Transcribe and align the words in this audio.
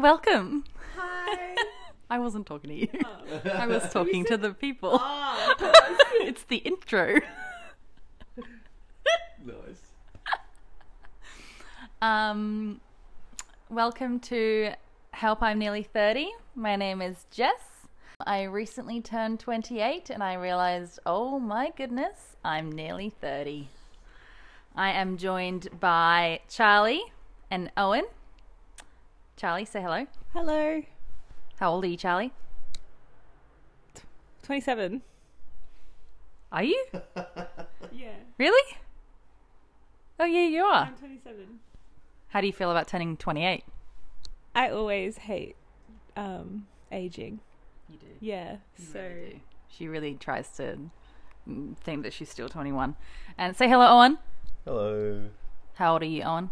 Welcome. 0.00 0.64
Hi. 0.96 1.56
I 2.10 2.18
wasn't 2.18 2.46
talking 2.46 2.70
to 2.70 2.74
you. 2.74 2.88
Oh. 3.04 3.50
I 3.50 3.66
was 3.66 3.92
talking 3.92 4.24
to 4.24 4.38
the 4.38 4.54
people. 4.54 4.92
Ah. 4.94 5.54
it's 6.22 6.44
the 6.44 6.56
intro. 6.56 7.20
Nice. 9.44 9.92
Um, 12.00 12.80
welcome 13.68 14.20
to 14.20 14.70
Help 15.10 15.42
I'm 15.42 15.58
Nearly 15.58 15.82
30. 15.82 16.30
My 16.54 16.76
name 16.76 17.02
is 17.02 17.26
Jess. 17.30 17.86
I 18.26 18.44
recently 18.44 19.02
turned 19.02 19.38
28 19.40 20.08
and 20.08 20.22
I 20.22 20.34
realized, 20.34 20.98
oh 21.04 21.38
my 21.38 21.72
goodness, 21.76 22.36
I'm 22.42 22.72
nearly 22.72 23.10
30. 23.10 23.68
I 24.74 24.92
am 24.92 25.18
joined 25.18 25.68
by 25.78 26.40
Charlie 26.48 27.12
and 27.50 27.70
Owen. 27.76 28.04
Charlie, 29.40 29.64
say 29.64 29.80
hello. 29.80 30.06
Hello. 30.34 30.82
How 31.56 31.72
old 31.72 31.84
are 31.84 31.86
you, 31.86 31.96
Charlie? 31.96 32.30
27. 34.42 35.00
Are 36.52 36.62
you? 36.62 36.84
Yeah. 37.90 38.12
Really? 38.38 38.76
Oh, 40.18 40.26
yeah, 40.26 40.46
you 40.46 40.62
are. 40.62 40.84
I'm 40.84 40.94
27. 40.94 41.58
How 42.28 42.42
do 42.42 42.46
you 42.46 42.52
feel 42.52 42.70
about 42.70 42.86
turning 42.86 43.16
28? 43.16 43.64
I 44.54 44.68
always 44.68 45.16
hate 45.16 45.56
um 46.16 46.66
aging. 46.92 47.40
You 47.88 47.96
do. 47.96 48.06
Yeah. 48.20 48.58
You 48.76 48.84
so 48.84 49.00
really 49.00 49.30
do. 49.30 49.40
She 49.70 49.88
really 49.88 50.14
tries 50.16 50.50
to 50.58 50.78
mm, 51.48 51.76
think 51.78 52.02
that 52.02 52.12
she's 52.12 52.28
still 52.28 52.50
21. 52.50 52.94
And 53.38 53.56
say 53.56 53.70
hello, 53.70 53.86
Owen. 53.88 54.18
Hello. 54.66 55.30
How 55.76 55.94
old 55.94 56.02
are 56.02 56.06
you, 56.06 56.24
Owen? 56.24 56.50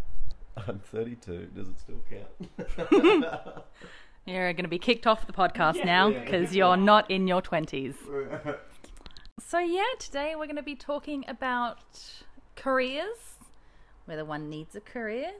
I'm 0.66 0.78
32. 0.80 1.46
Does 1.54 1.68
it 1.68 1.78
still 1.78 2.00
count? 2.10 2.84
You're 4.26 4.52
going 4.52 4.64
to 4.64 4.68
be 4.68 4.78
kicked 4.78 5.06
off 5.06 5.26
the 5.26 5.32
podcast 5.32 5.76
Yeah. 5.76 5.84
now 5.84 6.08
Yeah. 6.08 6.24
because 6.24 6.54
you're 6.54 6.76
not 6.76 7.10
in 7.10 7.26
your 7.28 7.40
20s. 7.42 7.94
So, 9.40 9.60
yeah, 9.60 9.84
today 9.98 10.34
we're 10.36 10.44
going 10.46 10.56
to 10.56 10.62
be 10.62 10.74
talking 10.74 11.24
about 11.28 11.78
careers, 12.56 13.38
whether 14.04 14.22
one 14.24 14.50
needs 14.50 14.74
a 14.76 14.80
career. 14.80 15.30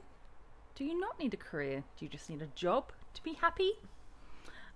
Do 0.73 0.83
you 0.85 0.99
not 0.99 1.19
need 1.19 1.33
a 1.35 1.37
career? 1.37 1.83
Do 1.97 2.05
you 2.05 2.09
just 2.09 2.27
need 2.29 2.41
a 2.41 2.47
job 2.55 2.91
to 3.13 3.21
be 3.23 3.33
happy? 3.33 3.73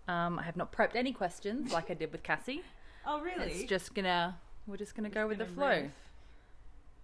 Um, 0.08 0.38
I 0.38 0.44
have 0.44 0.58
not 0.58 0.72
prepped 0.74 0.96
any 0.96 1.14
questions 1.14 1.72
like 1.72 1.90
I 1.90 1.94
did 1.96 2.12
with 2.12 2.22
Cassie. 2.24 2.62
Oh 3.08 3.20
really? 3.22 3.46
It's 3.52 3.64
just 3.64 3.94
gonna, 3.96 4.38
we're 4.68 4.78
just 4.78 4.94
gonna 4.96 5.10
go 5.10 5.28
with 5.28 5.38
the 5.40 5.46
flow. 5.46 5.90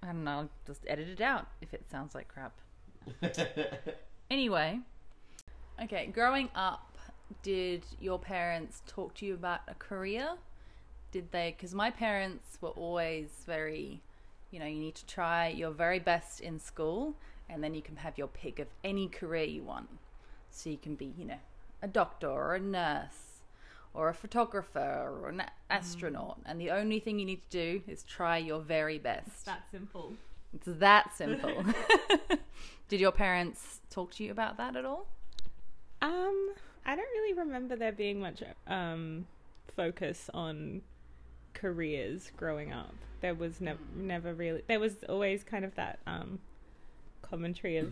I 0.04 0.08
And 0.08 0.30
I'll 0.30 0.50
just 0.68 0.82
edit 0.88 1.08
it 1.10 1.20
out 1.22 1.48
if 1.62 1.74
it 1.74 1.84
sounds 1.90 2.14
like 2.16 2.28
crap. 2.28 2.54
Anyway, 4.32 4.80
okay, 5.82 6.06
growing 6.14 6.50
up, 6.54 6.96
did 7.42 7.84
your 8.00 8.20
parents 8.20 8.84
talk 8.86 9.16
to 9.16 9.26
you 9.26 9.34
about 9.34 9.62
a 9.68 9.74
career? 9.74 10.36
Did 11.12 11.32
they? 11.32 11.56
Because 11.58 11.74
my 11.74 11.90
parents 11.90 12.60
were 12.62 12.70
always 12.70 13.30
very, 13.48 14.02
you 14.52 14.60
know, 14.60 14.68
you 14.68 14.80
need 14.80 14.94
to 14.96 15.06
try 15.08 15.48
your 15.48 15.72
very 15.72 15.98
best 15.98 16.42
in 16.42 16.60
school 16.60 17.16
and 17.50 17.64
then 17.64 17.74
you 17.74 17.82
can 17.82 17.96
have 17.96 18.20
your 18.20 18.28
pick 18.28 18.60
of 18.60 18.68
any 18.84 19.08
career 19.08 19.46
you 19.46 19.64
want. 19.64 19.90
So 20.52 20.70
you 20.70 20.78
can 20.78 20.94
be, 20.94 21.12
you 21.18 21.26
know, 21.26 21.40
a 21.82 21.88
doctor 21.88 22.30
or 22.30 22.54
a 22.54 22.60
nurse 22.60 23.42
or 23.96 24.10
a 24.10 24.14
photographer 24.14 25.10
or 25.10 25.30
an 25.30 25.38
mm. 25.38 25.50
astronaut. 25.72 26.38
And 26.46 26.62
the 26.62 26.70
only 26.70 27.00
thing 27.00 27.18
you 27.18 27.26
need 27.26 27.42
to 27.50 27.80
do 27.80 27.82
is 27.88 28.04
try 28.04 28.38
your 28.38 28.60
very 28.60 29.00
best. 29.00 29.48
that 29.48 29.64
simple. 29.72 30.14
It's 30.54 30.68
that 30.80 31.16
simple. 31.16 31.64
Did 32.90 33.00
your 33.00 33.12
parents 33.12 33.82
talk 33.90 34.12
to 34.16 34.24
you 34.24 34.32
about 34.32 34.58
that 34.58 34.76
at 34.76 34.86
all? 34.86 35.08
Um, 36.02 36.54
I 36.86 36.96
don't 36.96 37.12
really 37.14 37.34
remember 37.34 37.76
there 37.76 37.92
being 37.92 38.20
much 38.20 38.42
um 38.68 39.28
focus 39.76 40.30
on 40.34 40.82
careers 41.54 42.32
growing 42.36 42.72
up. 42.72 42.96
There 43.22 43.36
was 43.36 43.62
never 43.62 43.80
never 43.96 44.34
really. 44.34 44.64
There 44.68 44.80
was 44.80 45.04
always 45.08 45.44
kind 45.44 45.66
of 45.66 45.76
that 45.76 46.00
um 46.08 46.40
commentary 47.22 47.78
of 47.78 47.92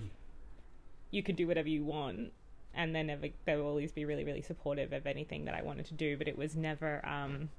you 1.12 1.22
could 1.22 1.36
do 1.36 1.48
whatever 1.48 1.70
you 1.70 1.84
want, 1.84 2.32
and 2.74 2.96
they 2.96 3.04
never 3.04 3.28
they 3.46 3.56
will 3.56 3.68
always 3.68 3.92
be 3.92 4.06
really 4.06 4.24
really 4.24 4.42
supportive 4.42 4.94
of 4.94 5.06
anything 5.06 5.46
that 5.46 5.54
I 5.54 5.62
wanted 5.62 5.86
to 5.88 5.94
do. 5.94 6.18
But 6.18 6.28
it 6.28 6.38
was 6.38 6.56
never 6.56 7.06
um 7.06 7.50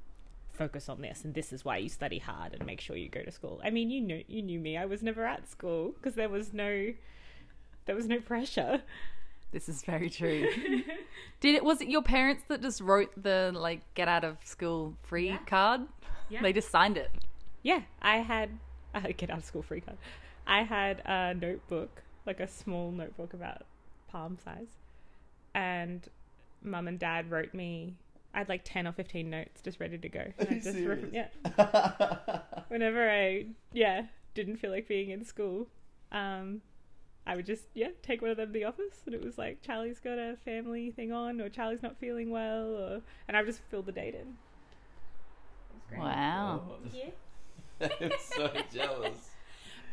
focus 0.58 0.88
on 0.88 1.00
this 1.00 1.24
and 1.24 1.32
this 1.34 1.52
is 1.52 1.64
why 1.64 1.76
you 1.78 1.88
study 1.88 2.18
hard 2.18 2.52
and 2.52 2.66
make 2.66 2.80
sure 2.80 2.96
you 2.96 3.08
go 3.08 3.22
to 3.22 3.30
school. 3.30 3.60
I 3.64 3.70
mean, 3.70 3.90
you 3.90 4.00
knew 4.00 4.22
you 4.26 4.42
knew 4.42 4.58
me. 4.60 4.76
I 4.76 4.84
was 4.84 5.02
never 5.02 5.24
at 5.24 5.48
school 5.48 5.92
because 5.92 6.14
there 6.14 6.28
was 6.28 6.52
no 6.52 6.92
there 7.86 7.94
was 7.96 8.06
no 8.06 8.20
pressure. 8.20 8.82
This 9.52 9.68
is 9.68 9.82
very 9.82 10.10
true. 10.10 10.46
Did 11.40 11.54
it 11.54 11.64
was 11.64 11.80
it 11.80 11.88
your 11.88 12.02
parents 12.02 12.42
that 12.48 12.60
just 12.60 12.80
wrote 12.82 13.10
the 13.22 13.50
like 13.54 13.80
get 13.94 14.08
out 14.08 14.24
of 14.24 14.36
school 14.44 14.94
free 15.04 15.28
Yeah. 15.28 15.38
card? 15.46 15.82
Yeah. 16.28 16.42
They 16.42 16.52
just 16.52 16.70
signed 16.70 16.98
it. 16.98 17.10
Yeah, 17.62 17.82
I 18.02 18.18
had 18.18 18.50
I 18.92 18.98
uh, 18.98 19.00
had 19.02 19.16
get 19.16 19.30
out 19.30 19.38
of 19.38 19.44
school 19.44 19.62
free 19.62 19.80
card. 19.80 19.96
I 20.46 20.62
had 20.64 21.00
a 21.06 21.34
notebook, 21.34 22.02
like 22.26 22.40
a 22.40 22.48
small 22.48 22.90
notebook 22.90 23.32
about 23.34 23.62
palm 24.10 24.38
size, 24.44 24.68
and 25.54 26.06
mum 26.62 26.88
and 26.88 26.98
dad 26.98 27.30
wrote 27.30 27.54
me. 27.54 27.94
I 28.38 28.42
had 28.42 28.48
like 28.48 28.60
ten 28.62 28.86
or 28.86 28.92
fifteen 28.92 29.30
notes 29.30 29.60
just 29.62 29.80
ready 29.80 29.98
to 29.98 30.08
go. 30.08 30.20
And 30.38 30.48
Are 30.48 30.52
I 30.52 30.54
you 30.54 30.60
just 30.60 30.76
serious? 30.76 31.12
yeah. 31.12 32.40
Whenever 32.68 33.10
I 33.10 33.46
yeah 33.72 34.04
didn't 34.34 34.58
feel 34.58 34.70
like 34.70 34.86
being 34.86 35.10
in 35.10 35.24
school, 35.24 35.66
um, 36.12 36.60
I 37.26 37.34
would 37.34 37.46
just 37.46 37.64
yeah 37.74 37.88
take 38.00 38.22
one 38.22 38.30
of 38.30 38.36
them 38.36 38.46
to 38.46 38.52
the 38.52 38.62
office, 38.62 39.00
and 39.06 39.12
it 39.12 39.24
was 39.24 39.38
like 39.38 39.60
Charlie's 39.60 39.98
got 39.98 40.18
a 40.18 40.36
family 40.44 40.92
thing 40.92 41.10
on, 41.10 41.40
or 41.40 41.48
Charlie's 41.48 41.82
not 41.82 41.98
feeling 41.98 42.30
well, 42.30 42.76
or 42.76 43.00
and 43.26 43.36
I 43.36 43.40
would 43.40 43.48
just 43.48 43.60
fill 43.72 43.82
the 43.82 43.90
date 43.90 44.14
in. 44.14 44.20
It 44.20 45.74
was 45.74 45.82
great. 45.88 46.00
Wow. 46.00 46.76
Yeah. 46.92 47.10
I'm 48.00 48.12
so 48.20 48.52
jealous. 48.72 49.30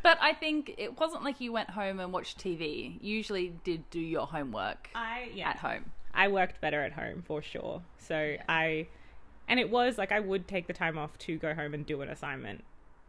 But 0.04 0.18
I 0.20 0.34
think 0.34 0.72
it 0.78 1.00
wasn't 1.00 1.24
like 1.24 1.40
you 1.40 1.52
went 1.52 1.70
home 1.70 1.98
and 1.98 2.12
watched 2.12 2.38
TV. 2.38 2.96
You 3.00 3.16
usually 3.16 3.54
did 3.64 3.90
do 3.90 3.98
your 3.98 4.28
homework 4.28 4.88
I 4.94 5.30
yeah. 5.34 5.48
at 5.48 5.56
home. 5.56 5.90
I 6.16 6.28
worked 6.28 6.60
better 6.60 6.82
at 6.82 6.92
home 6.92 7.22
for 7.24 7.42
sure. 7.42 7.82
So 7.98 8.36
I, 8.48 8.88
and 9.46 9.60
it 9.60 9.70
was 9.70 9.98
like 9.98 10.10
I 10.10 10.18
would 10.18 10.48
take 10.48 10.66
the 10.66 10.72
time 10.72 10.98
off 10.98 11.16
to 11.18 11.36
go 11.36 11.54
home 11.54 11.74
and 11.74 11.84
do 11.84 12.00
an 12.00 12.08
assignment 12.08 12.64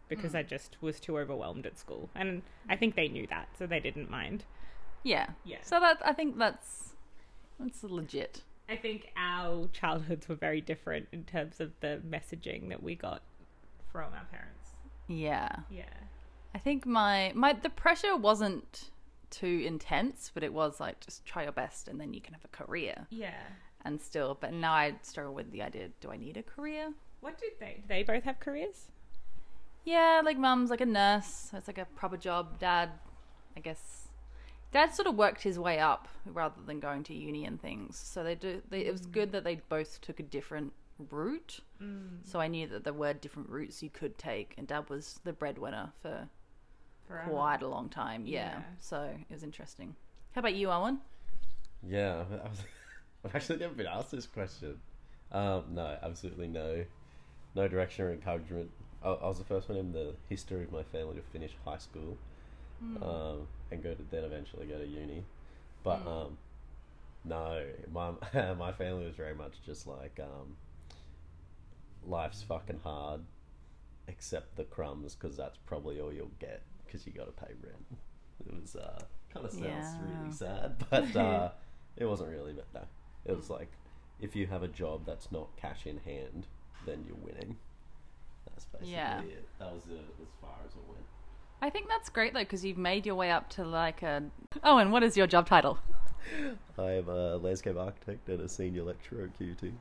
because 0.09 0.33
mm. 0.33 0.39
I 0.39 0.43
just 0.43 0.77
was 0.81 0.99
too 0.99 1.17
overwhelmed 1.17 1.65
at 1.65 1.79
school. 1.79 2.09
And 2.13 2.43
I 2.69 2.75
think 2.75 2.95
they 2.95 3.07
knew 3.07 3.25
that, 3.27 3.47
so 3.57 3.65
they 3.65 3.79
didn't 3.79 4.11
mind. 4.11 4.43
Yeah. 5.03 5.27
Yeah. 5.45 5.59
So 5.61 5.79
that 5.79 6.01
I 6.05 6.13
think 6.13 6.37
that's 6.37 6.95
that's 7.59 7.83
legit. 7.83 8.41
I 8.69 8.75
think 8.75 9.11
our 9.15 9.69
childhoods 9.71 10.27
were 10.27 10.35
very 10.35 10.59
different 10.59 11.07
in 11.13 11.23
terms 11.23 11.61
of 11.61 11.71
the 11.79 12.01
messaging 12.07 12.67
that 12.69 12.83
we 12.83 12.95
got 12.95 13.21
from 13.91 14.13
our 14.13 14.25
parents. 14.29 14.71
Yeah. 15.07 15.47
Yeah. 15.69 15.83
I 16.53 16.59
think 16.59 16.85
my 16.85 17.31
my 17.33 17.53
the 17.53 17.69
pressure 17.69 18.17
wasn't 18.17 18.91
too 19.29 19.63
intense, 19.65 20.31
but 20.33 20.43
it 20.43 20.53
was 20.53 20.79
like 20.79 20.99
just 20.99 21.25
try 21.25 21.43
your 21.43 21.51
best 21.51 21.87
and 21.87 21.99
then 21.99 22.13
you 22.13 22.21
can 22.21 22.33
have 22.33 22.45
a 22.45 22.49
career 22.49 23.07
Yeah. 23.09 23.43
and 23.83 24.01
still. 24.01 24.37
But 24.39 24.53
now 24.53 24.73
I 24.73 24.95
struggle 25.01 25.33
with 25.33 25.51
the 25.51 25.61
idea: 25.61 25.89
do 26.01 26.11
I 26.11 26.17
need 26.17 26.37
a 26.37 26.43
career? 26.43 26.93
What 27.21 27.37
did 27.37 27.53
they? 27.59 27.81
Did 27.81 27.87
they 27.87 28.03
both 28.03 28.23
have 28.23 28.39
careers? 28.39 28.87
Yeah, 29.83 30.21
like 30.23 30.37
mum's 30.37 30.69
like 30.69 30.81
a 30.81 30.85
nurse, 30.85 31.49
so 31.49 31.57
it's 31.57 31.67
like 31.67 31.77
a 31.77 31.85
proper 31.85 32.17
job. 32.17 32.59
Dad, 32.59 32.89
I 33.55 33.61
guess, 33.61 34.09
dad 34.71 34.93
sort 34.93 35.07
of 35.07 35.15
worked 35.15 35.43
his 35.43 35.57
way 35.57 35.79
up 35.79 36.09
rather 36.25 36.61
than 36.65 36.79
going 36.79 37.03
to 37.05 37.13
uni 37.13 37.45
and 37.45 37.61
things. 37.61 37.97
So 37.97 38.23
they 38.23 38.35
do. 38.35 38.61
They, 38.69 38.81
it 38.81 38.91
was 38.91 39.03
mm. 39.03 39.11
good 39.13 39.31
that 39.31 39.43
they 39.43 39.61
both 39.69 40.01
took 40.01 40.19
a 40.19 40.23
different 40.23 40.73
route. 41.09 41.61
Mm. 41.81 42.19
So 42.23 42.39
I 42.39 42.47
knew 42.47 42.67
that 42.67 42.83
there 42.83 42.93
were 42.93 43.13
different 43.13 43.49
routes 43.49 43.81
you 43.81 43.89
could 43.89 44.17
take, 44.17 44.55
and 44.57 44.67
dad 44.67 44.89
was 44.89 45.19
the 45.23 45.33
breadwinner 45.33 45.93
for 46.01 46.27
Forever. 47.07 47.29
quite 47.29 47.61
a 47.61 47.67
long 47.67 47.89
time. 47.89 48.25
Yeah. 48.25 48.51
Yeah. 48.51 48.61
So 48.79 49.01
it 49.03 49.33
was 49.33 49.43
interesting. 49.43 49.95
How 50.33 50.39
about 50.39 50.55
you, 50.55 50.69
Owen? 50.69 50.99
Yeah, 51.87 52.23
I 52.43 52.49
was, 52.49 52.61
I've 53.25 53.35
actually 53.35 53.59
never 53.59 53.73
been 53.73 53.87
asked 53.87 54.11
this 54.11 54.27
question. 54.27 54.79
Um, 55.31 55.63
no, 55.71 55.97
absolutely 56.01 56.47
no, 56.47 56.85
no 57.55 57.67
direction 57.67 58.05
or 58.05 58.13
encouragement. 58.13 58.71
I, 59.03 59.09
I 59.09 59.27
was 59.27 59.37
the 59.37 59.45
first 59.45 59.69
one 59.69 59.77
in 59.77 59.91
the 59.91 60.15
history 60.29 60.63
of 60.63 60.71
my 60.71 60.83
family 60.83 61.15
to 61.15 61.21
finish 61.21 61.51
high 61.65 61.77
school, 61.77 62.17
um, 63.01 63.47
and 63.71 63.83
go 63.83 63.93
to 63.93 64.03
then 64.09 64.23
eventually 64.23 64.67
go 64.67 64.77
to 64.77 64.87
uni. 64.87 65.23
But 65.83 66.05
um, 66.07 66.37
no, 67.25 67.63
my 67.91 68.11
my 68.53 68.71
family 68.71 69.05
was 69.05 69.15
very 69.15 69.35
much 69.35 69.53
just 69.65 69.87
like 69.87 70.19
um, 70.21 70.55
life's 72.05 72.41
fucking 72.43 72.79
hard, 72.83 73.21
accept 74.07 74.55
the 74.55 74.63
crumbs 74.63 75.15
because 75.15 75.35
that's 75.37 75.57
probably 75.65 75.99
all 75.99 76.13
you'll 76.13 76.31
get 76.39 76.61
because 76.85 77.05
you 77.05 77.13
got 77.13 77.25
to 77.25 77.45
pay 77.45 77.53
rent. 77.63 77.85
It 78.45 78.53
was 78.61 78.75
uh, 78.75 79.03
kind 79.33 79.45
of 79.45 79.51
sounds 79.51 79.63
Yeah. 79.63 79.91
really 80.01 80.31
sad, 80.31 80.85
but 80.89 81.15
uh, 81.15 81.49
it 81.97 82.05
wasn't 82.05 82.29
really. 82.29 82.53
But 82.53 82.67
no, 82.73 82.87
it 83.25 83.35
was 83.35 83.49
like 83.49 83.71
if 84.19 84.35
you 84.35 84.47
have 84.47 84.63
a 84.63 84.67
job 84.67 85.05
that's 85.05 85.31
not 85.31 85.55
cash 85.57 85.85
in 85.85 85.97
hand, 85.97 86.47
then 86.85 87.03
you're 87.07 87.17
winning. 87.17 87.57
That's 88.45 88.65
basically 88.65 88.93
Yeah. 88.93 89.19
it. 89.21 89.47
That 89.59 89.73
was 89.73 89.83
it, 89.89 90.05
as 90.21 90.27
far 90.41 90.55
as 90.65 90.71
it 90.71 90.81
went. 90.87 91.03
I 91.61 91.69
think 91.69 91.87
that's 91.89 92.09
great 92.09 92.33
though 92.33 92.39
because 92.41 92.63
you've 92.63 92.77
made 92.77 93.05
your 93.05 93.15
way 93.15 93.31
up 93.31 93.49
to 93.51 93.63
like 93.65 94.01
a. 94.03 94.23
Owen, 94.63 94.91
what 94.91 95.03
is 95.03 95.17
your 95.17 95.27
job 95.27 95.47
title? 95.47 95.77
I 96.77 96.91
am 96.91 97.09
a 97.09 97.37
landscape 97.37 97.77
architect 97.77 98.27
and 98.29 98.41
a 98.41 98.49
senior 98.49 98.83
lecturer 98.83 99.23
at 99.23 99.39
QT. 99.39 99.71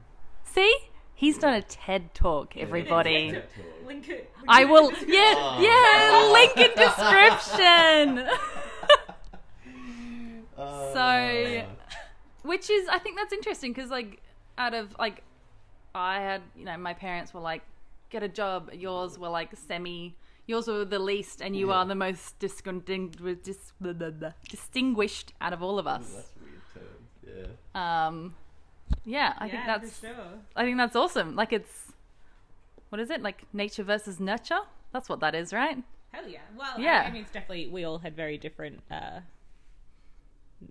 See? 0.45 0.75
He's 1.19 1.39
done 1.39 1.55
a 1.55 1.63
TED 1.63 2.13
talk, 2.15 2.57
everybody. 2.57 3.33
Yeah. 3.35 3.41
Link 3.87 4.09
it. 4.09 4.31
I 4.49 4.65
will. 4.65 4.93
Yeah, 5.07 5.35
Oh. 5.37 5.59
yeah. 5.61 6.33
Link 6.33 6.57
in 6.57 6.71
description. 6.77 8.29
Uh, 10.59 10.93
So- 10.93 11.67
Which 12.43 12.71
is, 12.71 12.89
I 12.89 12.99
think 12.99 13.17
that's 13.19 13.33
interesting 13.33 13.73
because, 13.73 13.91
like, 13.91 14.21
out 14.57 14.73
of 14.75 14.95
like, 14.99 15.23
I 15.95 16.21
had, 16.21 16.43
you 16.57 16.65
know, 16.65 16.77
my 16.79 16.95
parents 16.95 17.35
were 17.35 17.41
like, 17.41 17.63
get 18.11 18.23
a 18.23 18.29
job. 18.29 18.71
Yours 18.73 19.19
were 19.19 19.29
like 19.29 19.51
semi. 19.57 20.15
Yours 20.47 20.67
were 20.69 20.85
the 20.85 20.99
least, 20.99 21.41
and 21.43 21.57
you 21.57 21.69
Yeah. 21.69 21.75
are 21.79 21.85
the 21.87 21.95
most 21.97 22.39
distinguished 24.49 25.33
out 25.41 25.53
of 25.53 25.63
all 25.63 25.79
of 25.79 25.87
us. 25.87 26.11
that's 26.15 26.33
a 26.37 26.39
weird 26.45 26.63
term. 27.35 27.53
Yeah. 27.75 28.07
Um, 28.07 28.35
yeah, 29.05 29.35
I 29.39 29.49
think 29.49 29.67
that's 29.67 30.01
sure. 30.01 30.15
I 30.55 30.65
think 30.65 30.77
that's 30.77 30.97
awesome. 30.97 31.35
Like 31.37 31.53
it's 31.53 31.93
what 32.89 33.01
is 33.01 33.11
it? 33.11 33.23
Like 33.23 33.45
nature 33.53 33.83
versus 33.83 34.21
nurture? 34.21 34.61
That's 34.93 35.09
what 35.09 35.21
that 35.21 35.35
is, 35.35 35.53
right? 35.53 35.83
Hell 36.13 36.29
yeah. 36.29 36.41
Well, 36.57 36.79
Yeah. 36.81 37.03
I, 37.05 37.09
I 37.09 37.11
mean, 37.13 37.23
it's 37.23 37.31
definitely 37.33 37.69
we 37.69 37.85
all 37.85 37.99
had 37.99 38.15
very 38.17 38.39
different 38.39 38.83
uh, 38.91 39.21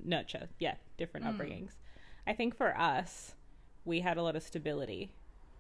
nurture. 0.04 0.50
Yeah, 0.60 0.76
different 0.98 1.26
upbringings. 1.26 1.72
I 2.26 2.34
think 2.34 2.56
for 2.58 2.76
us, 2.78 3.36
we 3.84 4.00
had 4.00 4.18
a 4.18 4.24
lot 4.24 4.36
of 4.36 4.44
stability, 4.44 5.12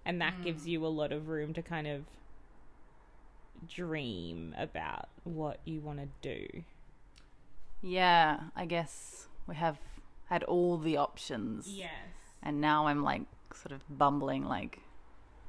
and 0.05 0.19
that 0.21 0.41
gives 0.43 0.67
you 0.67 0.85
a 0.85 0.87
lot 0.87 1.11
of 1.11 1.27
room 1.27 1.53
to 1.53 1.61
kind 1.61 1.87
of 1.87 2.05
dream 3.67 4.55
about 4.57 5.09
what 5.23 5.59
you 5.65 5.81
want 5.81 5.99
to 5.99 6.07
do. 6.21 6.63
Yeah, 7.81 8.39
I 8.55 8.65
guess 8.65 9.27
we 9.47 9.55
have 9.55 9.77
had 10.29 10.43
all 10.43 10.77
the 10.77 10.97
options. 10.97 11.67
Yes. 11.67 11.91
And 12.45 12.61
now 12.61 12.87
I'm 12.87 13.03
like 13.03 13.23
sort 13.53 13.71
of 13.71 13.81
bumbling 13.89 14.45
like 14.45 14.79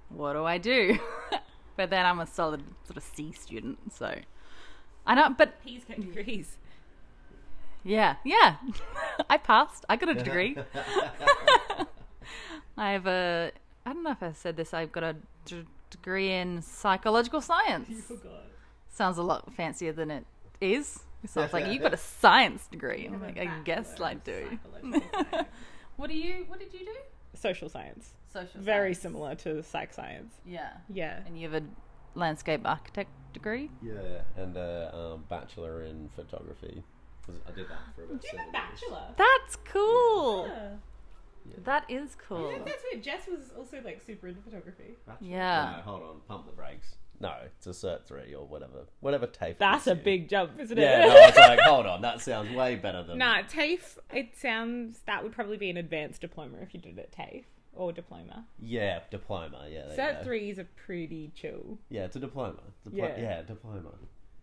what 0.09 0.33
do 0.33 0.45
I 0.45 0.59
do? 0.59 0.99
but 1.77 1.91
then 1.91 2.07
I'm 2.07 2.21
a 2.21 2.27
solid 2.27 2.63
sort 2.85 2.97
of 2.97 3.03
C 3.03 3.33
student, 3.33 3.93
so 3.93 4.15
I 5.07 5.15
know 5.15 5.35
but 5.37 5.55
He's 5.65 5.85
got 5.85 6.01
degrees. 6.01 6.57
yeah, 7.85 8.17
yeah. 8.25 8.57
I 9.31 9.37
passed. 9.37 9.85
I 9.89 9.97
got 9.97 10.09
a 10.09 10.15
degree. 10.15 10.57
I 12.79 12.93
have 12.93 13.07
a 13.07 13.53
I 13.85 13.93
don't 13.93 14.03
know 14.03 14.11
if 14.11 14.23
I 14.23 14.33
said 14.33 14.57
this. 14.57 14.75
I've 14.75 14.93
got 14.93 15.05
a 15.05 15.17
d- 15.45 15.67
degree 15.91 16.33
in 16.33 16.63
psychological 16.63 17.41
science. 17.41 18.11
Sounds 18.89 19.19
a 19.19 19.23
lot 19.23 19.53
fancier 19.55 19.93
than 19.93 20.11
it 20.11 20.25
is. 20.61 21.01
It 21.23 21.31
sounds 21.31 21.53
like 21.53 21.67
you've 21.67 21.83
got 21.83 21.93
a 21.95 21.99
science 21.99 22.67
degree. 22.67 23.07
I'm 23.07 23.21
like, 23.21 23.39
I 23.39 23.51
guess 23.65 24.01
I 24.01 24.15
do. 24.15 24.59
What 25.97 26.11
do 26.11 26.17
you? 26.17 26.45
What 26.49 26.59
did 26.59 26.73
you 26.73 26.81
do? 26.81 26.95
Social 27.35 27.69
science. 27.69 28.11
Social. 28.33 28.61
Very 28.61 28.93
science. 28.95 29.03
similar 29.03 29.35
to 29.37 29.63
psych 29.63 29.93
science. 29.93 30.35
Yeah. 30.45 30.73
Yeah. 30.93 31.21
And 31.27 31.39
you 31.41 31.49
have 31.51 31.63
a 31.63 31.67
landscape 32.19 32.63
architect 32.65 33.11
degree. 33.33 33.71
Yeah, 33.83 34.23
and 34.37 34.57
a 34.57 34.95
um, 34.97 35.25
bachelor 35.29 35.83
in 35.83 36.09
photography. 36.15 36.83
'Cause 37.27 37.35
I 37.47 37.51
did 37.51 37.69
that 37.69 37.79
for 37.95 38.05
about 38.05 38.21
Do 38.21 38.27
you 38.29 38.39
seven 38.39 38.55
have 38.55 38.65
a 38.65 38.69
years. 38.69 38.81
bachelor? 38.81 39.15
That's 39.17 39.57
cool. 39.65 40.47
Yeah. 40.47 40.69
That 41.65 41.85
is 41.91 42.17
cool. 42.29 42.49
I 42.49 42.53
think 42.55 42.67
that's 42.67 42.83
weird. 42.93 43.05
Jess 43.05 43.27
was 43.29 43.51
also 43.57 43.81
like 43.85 44.01
super 44.01 44.29
into 44.29 44.41
photography. 44.43 44.97
Bachelor? 45.07 45.27
Yeah. 45.29 45.77
No, 45.77 45.83
hold 45.93 46.03
on. 46.03 46.21
Pump 46.29 46.47
the 46.47 46.53
brakes. 46.53 46.97
No, 47.21 47.33
it's 47.45 47.67
a 47.67 47.71
cert 47.71 48.05
three 48.05 48.35
or 48.35 48.45
whatever. 48.47 48.87
Whatever 49.01 49.27
TAFE. 49.27 49.59
That's 49.59 49.87
a 49.87 49.91
you. 49.91 49.97
big 49.97 50.29
jump, 50.29 50.53
isn't 50.61 50.77
it? 50.77 50.83
Yeah, 50.83 51.07
no, 51.07 51.15
it's 51.17 51.37
like, 51.39 51.61
hold 51.65 51.87
on. 51.87 52.03
That 52.03 52.21
sounds 52.21 52.55
way 52.55 52.77
better 52.77 53.03
than. 53.03 53.19
Nah, 53.19 53.43
TAFE, 53.43 53.99
it 54.13 54.37
sounds 54.37 55.01
that 55.07 55.23
would 55.23 55.33
probably 55.33 55.57
be 55.57 55.71
an 55.71 55.77
advanced 55.77 56.21
diploma 56.21 56.59
if 56.61 56.75
you 56.75 56.81
did 56.81 56.99
it 56.99 57.01
at 57.01 57.13
TAFE 57.13 57.45
or 57.75 57.93
diploma. 57.93 58.45
Yeah, 58.59 59.01
diploma. 59.11 59.67
Yeah, 59.71 59.83
Cert 59.97 60.25
3 60.25 60.51
is 60.51 60.59
a 60.59 60.65
pretty 60.65 61.31
chill. 61.35 61.79
Yeah, 61.91 62.05
it's 62.05 62.17
a 62.17 62.21
diploma. 62.21 62.61
Diplo- 62.89 62.95
Yeah. 62.97 63.21
yeah. 63.21 63.43
diploma. 63.43 63.91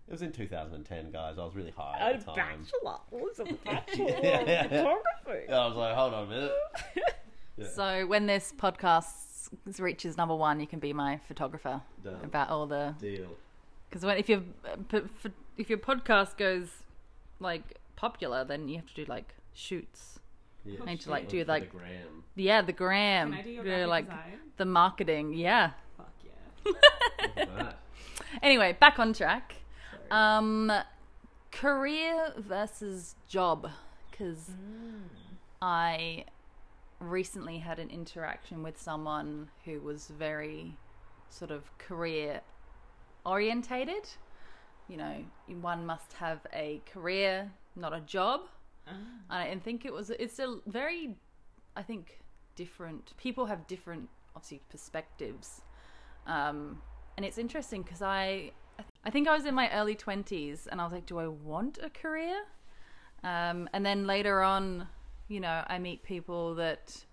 It 0.07 0.11
was 0.11 0.21
in 0.21 0.31
2010, 0.33 1.11
guys. 1.11 1.37
I 1.39 1.45
was 1.45 1.55
really 1.55 1.71
high 1.71 1.97
A 1.99 2.13
at 2.13 2.19
the 2.19 2.25
time. 2.33 2.35
bachelor 2.65 2.99
was 3.11 3.39
a 3.39 3.45
bachelor 3.65 4.19
Yeah. 4.21 4.63
of 4.65 4.69
photography. 4.69 5.49
I 5.51 5.67
was 5.67 5.75
like, 5.77 5.95
hold 5.95 6.13
on 6.13 6.23
a 6.25 6.29
minute. 6.29 6.51
Yeah. 7.55 7.67
So 7.67 8.07
when 8.07 8.25
this 8.25 8.51
podcast 8.57 9.32
reaches 9.77 10.17
number 10.17 10.35
one, 10.35 10.59
you 10.59 10.67
can 10.67 10.79
be 10.79 10.94
my 10.94 11.17
photographer 11.27 11.81
Done. 12.03 12.19
about 12.23 12.50
all 12.50 12.65
the 12.65 12.95
Deal. 13.00 13.27
because 13.89 14.03
if 14.19 14.29
your 14.29 14.41
if 15.57 15.69
your 15.69 15.77
podcast 15.79 16.38
goes 16.38 16.67
like 17.39 17.79
popular, 17.95 18.44
then 18.44 18.67
you 18.69 18.77
have 18.77 18.88
to 18.88 18.94
do 18.95 19.05
like 19.05 19.33
shoots. 19.53 20.19
Yeah. 20.65 20.79
I 20.81 20.85
need 20.91 21.01
to, 21.01 21.09
like, 21.09 21.25
For 21.25 21.31
do, 21.31 21.44
the 21.44 21.51
like- 21.51 21.71
gram. 21.71 22.23
Yeah, 22.35 22.61
the 22.61 22.71
gram. 22.71 23.31
Can 23.31 23.39
I 23.39 23.44
do 23.44 23.50
your 23.50 23.65
Yeah, 23.65 23.85
like 23.85 24.05
design? 24.05 24.39
the 24.57 24.65
marketing. 24.65 25.33
Yeah. 25.33 25.71
Fuck 25.97 26.09
yeah. 26.23 26.31
Look 26.65 26.77
at 27.38 27.56
that. 27.57 27.79
Anyway, 28.41 28.75
back 28.79 28.97
on 28.97 29.13
track. 29.13 29.56
Sorry. 30.09 30.09
Um, 30.38 30.71
career 31.51 32.33
versus 32.38 33.13
job, 33.27 33.69
because 34.09 34.49
I 35.61 36.25
recently 37.09 37.59
had 37.59 37.79
an 37.79 37.89
interaction 37.89 38.63
with 38.63 38.79
someone 38.79 39.50
who 39.65 39.79
was 39.81 40.07
very 40.07 40.77
sort 41.29 41.51
of 41.51 41.77
career 41.77 42.41
orientated. 43.25 44.07
You 44.88 44.97
know, 44.97 45.23
one 45.61 45.85
must 45.85 46.13
have 46.13 46.39
a 46.53 46.81
career, 46.91 47.51
not 47.75 47.94
a 47.94 48.01
job. 48.01 48.41
And 49.29 49.50
I 49.50 49.63
think 49.63 49.85
it 49.85 49.94
was 49.94 50.09
it's 50.09 50.39
a 50.39 50.57
very 50.67 51.15
I 51.75 51.83
think 51.83 52.19
different 52.55 53.13
people 53.17 53.45
have 53.45 53.65
different 53.67 54.09
obviously 54.35 54.61
perspectives. 54.69 55.61
Um 56.27 56.81
and 57.15 57.25
it's 57.25 57.38
interesting 57.38 57.83
because 57.83 58.01
I 58.01 58.51
I 59.06 59.09
think 59.09 59.27
I 59.27 59.33
was 59.35 59.45
in 59.45 59.56
my 59.56 59.71
early 59.71 59.95
20s 59.95 60.67
and 60.69 60.81
I 60.81 60.83
was 60.83 60.94
like 60.94 61.06
do 61.06 61.17
I 61.19 61.27
want 61.27 61.79
a 61.81 61.89
career? 61.89 62.44
Um 63.23 63.69
and 63.73 63.85
then 63.85 64.06
later 64.06 64.41
on, 64.41 64.88
you 65.27 65.39
know, 65.39 65.63
I 65.67 65.79
meet 65.79 66.03
people 66.03 66.55
that 66.55 67.05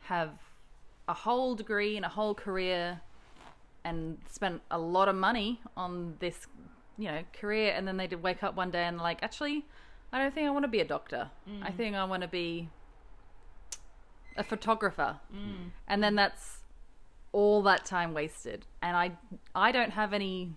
have 0.00 0.30
a 1.08 1.14
whole 1.14 1.54
degree 1.54 1.96
and 1.96 2.04
a 2.04 2.08
whole 2.08 2.34
career 2.34 3.00
and 3.84 4.18
spent 4.30 4.62
a 4.70 4.78
lot 4.78 5.08
of 5.08 5.14
money 5.14 5.60
on 5.76 6.16
this, 6.18 6.46
you 6.96 7.06
know, 7.08 7.22
career, 7.38 7.72
and 7.76 7.86
then 7.86 7.96
they 7.96 8.06
did 8.06 8.22
wake 8.22 8.42
up 8.42 8.56
one 8.56 8.70
day 8.70 8.84
and 8.84 8.98
like, 8.98 9.22
actually, 9.22 9.64
I 10.12 10.18
don't 10.18 10.34
think 10.34 10.46
I 10.46 10.50
want 10.50 10.64
to 10.64 10.68
be 10.68 10.80
a 10.80 10.84
doctor. 10.84 11.30
I 11.62 11.70
mm. 11.70 11.76
think 11.76 11.96
I 11.96 12.04
want 12.04 12.22
to 12.22 12.28
be 12.28 12.68
a 14.36 14.44
photographer, 14.44 15.18
mm. 15.34 15.70
and 15.86 16.02
then 16.02 16.14
that's 16.14 16.58
all 17.32 17.62
that 17.62 17.84
time 17.84 18.14
wasted. 18.14 18.64
And 18.80 18.96
I, 18.96 19.12
I 19.54 19.72
don't 19.72 19.90
have 19.90 20.12
any 20.12 20.54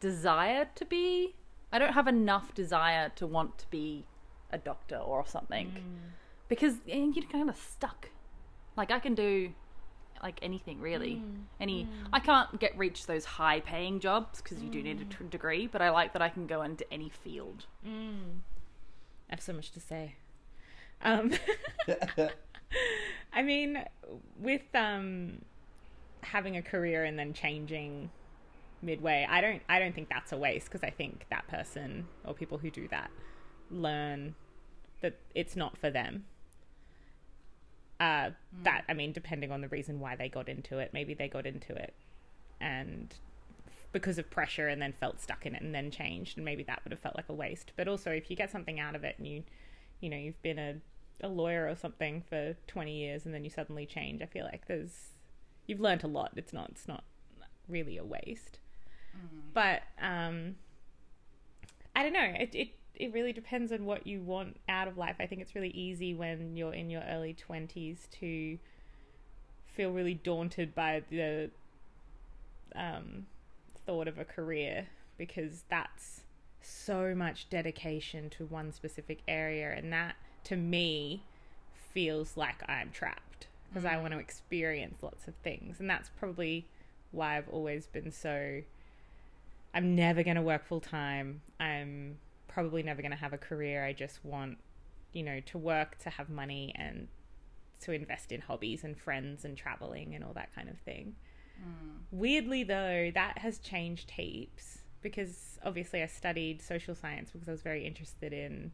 desire 0.00 0.66
to 0.74 0.84
be. 0.84 1.34
I 1.70 1.78
don't 1.78 1.92
have 1.92 2.08
enough 2.08 2.54
desire 2.54 3.10
to 3.16 3.26
want 3.26 3.58
to 3.58 3.66
be 3.68 4.06
a 4.54 4.58
doctor 4.58 4.96
or 4.96 5.26
something, 5.26 5.72
because 6.48 6.74
eh, 6.88 7.10
you're 7.14 7.26
kind 7.26 7.50
of 7.50 7.56
stuck. 7.56 8.08
Like 8.76 8.90
I 8.90 8.98
can 8.98 9.14
do 9.14 9.52
like 10.22 10.38
anything 10.42 10.80
really. 10.80 11.22
Any 11.60 11.86
I 12.12 12.20
can't 12.20 12.58
get 12.58 12.76
reach 12.78 13.06
those 13.06 13.24
high 13.24 13.60
paying 13.60 14.00
jobs 14.00 14.40
because 14.40 14.62
you 14.62 14.70
do 14.70 14.82
need 14.82 15.00
a 15.00 15.04
t- 15.04 15.28
degree, 15.28 15.66
but 15.66 15.82
I 15.82 15.90
like 15.90 16.12
that 16.14 16.22
I 16.22 16.30
can 16.30 16.46
go 16.46 16.62
into 16.62 16.90
any 16.92 17.10
field. 17.10 17.66
I 19.28 19.34
have 19.34 19.42
so 19.42 19.52
much 19.52 19.70
to 19.72 19.80
say. 19.80 20.14
Um, 21.02 21.32
I 23.32 23.42
mean, 23.42 23.84
with 24.38 24.62
um, 24.74 25.42
having 26.22 26.56
a 26.56 26.62
career 26.62 27.04
and 27.04 27.18
then 27.18 27.32
changing 27.32 28.10
midway, 28.80 29.26
I 29.28 29.40
don't. 29.40 29.62
I 29.68 29.78
don't 29.78 29.94
think 29.94 30.08
that's 30.08 30.32
a 30.32 30.38
waste 30.38 30.66
because 30.66 30.84
I 30.84 30.90
think 30.90 31.26
that 31.30 31.46
person 31.48 32.06
or 32.24 32.34
people 32.34 32.58
who 32.58 32.70
do 32.70 32.88
that 32.88 33.10
learn 33.70 34.34
that 35.04 35.20
it's 35.34 35.54
not 35.54 35.76
for 35.76 35.90
them. 35.90 36.24
Uh, 38.00 38.30
that 38.62 38.84
I 38.88 38.94
mean, 38.94 39.12
depending 39.12 39.52
on 39.52 39.60
the 39.60 39.68
reason 39.68 40.00
why 40.00 40.16
they 40.16 40.28
got 40.28 40.48
into 40.48 40.78
it, 40.78 40.90
maybe 40.92 41.12
they 41.14 41.28
got 41.28 41.46
into 41.46 41.74
it 41.74 41.94
and 42.60 43.14
because 43.92 44.18
of 44.18 44.28
pressure 44.30 44.66
and 44.68 44.80
then 44.82 44.92
felt 44.92 45.20
stuck 45.20 45.46
in 45.46 45.54
it 45.54 45.62
and 45.62 45.74
then 45.74 45.90
changed 45.90 46.36
and 46.36 46.44
maybe 46.44 46.64
that 46.64 46.80
would 46.82 46.90
have 46.90 46.98
felt 47.00 47.14
like 47.14 47.28
a 47.28 47.34
waste. 47.34 47.72
But 47.76 47.86
also 47.86 48.10
if 48.10 48.30
you 48.30 48.36
get 48.36 48.50
something 48.50 48.80
out 48.80 48.96
of 48.96 49.04
it 49.04 49.16
and 49.18 49.26
you 49.26 49.44
you 50.00 50.08
know 50.08 50.16
you've 50.16 50.40
been 50.42 50.58
a, 50.58 50.74
a 51.22 51.28
lawyer 51.28 51.68
or 51.68 51.76
something 51.76 52.24
for 52.28 52.56
20 52.66 52.96
years 52.96 53.26
and 53.26 53.34
then 53.34 53.44
you 53.44 53.50
suddenly 53.50 53.86
change 53.86 54.20
i 54.20 54.26
feel 54.26 54.44
like 54.44 54.66
there's 54.66 55.10
you've 55.66 55.80
learned 55.80 56.02
a 56.02 56.08
lot. 56.08 56.32
It's 56.36 56.52
not 56.52 56.70
it's 56.70 56.88
not 56.88 57.04
really 57.68 57.96
a 57.96 58.04
waste. 58.04 58.58
But 59.52 59.82
um 60.00 60.56
i 61.94 62.02
don't 62.02 62.14
know. 62.14 62.32
It, 62.40 62.54
it 62.54 62.68
it 62.96 63.12
really 63.12 63.32
depends 63.32 63.72
on 63.72 63.84
what 63.84 64.06
you 64.06 64.20
want 64.20 64.56
out 64.68 64.88
of 64.88 64.96
life 64.96 65.16
i 65.20 65.26
think 65.26 65.40
it's 65.40 65.54
really 65.54 65.70
easy 65.70 66.14
when 66.14 66.56
you're 66.56 66.74
in 66.74 66.90
your 66.90 67.02
early 67.10 67.36
20s 67.48 68.08
to 68.10 68.58
feel 69.66 69.90
really 69.90 70.14
daunted 70.14 70.74
by 70.74 71.02
the 71.10 71.50
um, 72.76 73.26
thought 73.86 74.06
of 74.06 74.18
a 74.18 74.24
career 74.24 74.86
because 75.18 75.64
that's 75.68 76.22
so 76.60 77.14
much 77.14 77.48
dedication 77.50 78.30
to 78.30 78.44
one 78.46 78.72
specific 78.72 79.18
area 79.26 79.72
and 79.76 79.92
that 79.92 80.16
to 80.44 80.56
me 80.56 81.22
feels 81.92 82.36
like 82.36 82.62
I'm 82.68 82.90
trapped 82.90 83.46
because 83.68 83.84
I 83.84 83.96
want 83.96 84.12
to 84.12 84.18
experience 84.18 85.02
lots 85.02 85.26
of 85.26 85.34
things. 85.36 85.80
And 85.80 85.88
that's 85.88 86.10
probably 86.18 86.66
why 87.12 87.38
I've 87.38 87.48
always 87.48 87.86
been 87.86 88.12
so 88.12 88.62
I'm 89.72 89.96
never 89.96 90.22
going 90.22 90.36
to 90.36 90.42
work 90.42 90.64
full 90.66 90.80
time. 90.80 91.40
I'm 91.58 92.18
probably 92.54 92.84
never 92.84 93.02
going 93.02 93.10
to 93.10 93.18
have 93.18 93.32
a 93.32 93.38
career. 93.38 93.84
I 93.84 93.92
just 93.92 94.24
want, 94.24 94.58
you 95.12 95.24
know, 95.24 95.40
to 95.46 95.58
work, 95.58 95.98
to 95.98 96.10
have 96.10 96.30
money 96.30 96.72
and 96.78 97.08
to 97.80 97.92
invest 97.92 98.30
in 98.30 98.40
hobbies 98.40 98.84
and 98.84 98.96
friends 98.96 99.44
and 99.44 99.56
traveling 99.56 100.14
and 100.14 100.24
all 100.24 100.32
that 100.34 100.54
kind 100.54 100.68
of 100.68 100.78
thing. 100.78 101.16
Hmm. 101.58 101.96
Weirdly, 102.12 102.62
though, 102.62 103.10
that 103.12 103.38
has 103.38 103.58
changed 103.58 104.12
heaps 104.12 104.78
because 105.02 105.58
obviously 105.64 106.02
I 106.02 106.06
studied 106.06 106.62
social 106.62 106.94
science 106.94 107.30
because 107.32 107.48
I 107.48 107.50
was 107.50 107.62
very 107.62 107.84
interested 107.84 108.32
in 108.32 108.70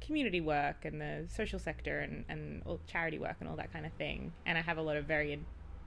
community 0.00 0.40
work 0.40 0.86
and 0.86 0.98
the 0.98 1.26
social 1.28 1.58
sector 1.58 1.98
and, 2.00 2.24
and 2.26 2.62
all 2.64 2.80
charity 2.86 3.18
work 3.18 3.36
and 3.40 3.48
all 3.48 3.56
that 3.56 3.70
kind 3.70 3.84
of 3.84 3.92
thing. 3.92 4.32
And 4.46 4.56
I 4.56 4.62
have 4.62 4.78
a 4.78 4.82
lot 4.82 4.96
of 4.96 5.04
very 5.04 5.38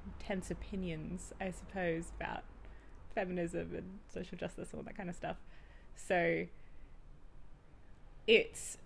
intense 0.05 0.51
opinions, 0.51 1.33
I 1.41 1.49
suppose, 1.49 2.11
about 2.19 2.43
feminism 3.15 3.73
and 3.75 3.99
social 4.07 4.37
justice 4.37 4.69
and 4.71 4.79
all 4.79 4.85
that 4.85 4.95
kind 4.95 5.09
of 5.09 5.15
stuff. 5.15 5.37
So 5.95 6.45
it's 8.27 8.77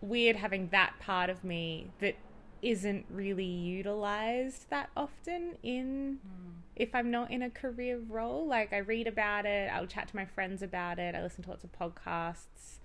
weird 0.00 0.36
having 0.36 0.68
that 0.68 0.94
part 1.00 1.30
of 1.30 1.44
me 1.44 1.88
that 2.00 2.16
isn't 2.60 3.04
really 3.10 3.44
utilized 3.44 4.70
that 4.70 4.88
often 4.96 5.56
in 5.62 6.18
hmm. 6.22 6.50
if 6.76 6.94
I'm 6.94 7.10
not 7.10 7.30
in 7.30 7.42
a 7.42 7.50
career 7.50 7.98
role. 8.08 8.46
Like 8.46 8.72
I 8.72 8.78
read 8.78 9.06
about 9.06 9.46
it, 9.46 9.70
I'll 9.72 9.86
chat 9.86 10.08
to 10.08 10.16
my 10.16 10.24
friends 10.24 10.62
about 10.62 10.98
it, 10.98 11.14
I 11.14 11.22
listen 11.22 11.42
to 11.44 11.50
lots 11.50 11.64
of 11.64 11.70
podcasts. 11.72 12.78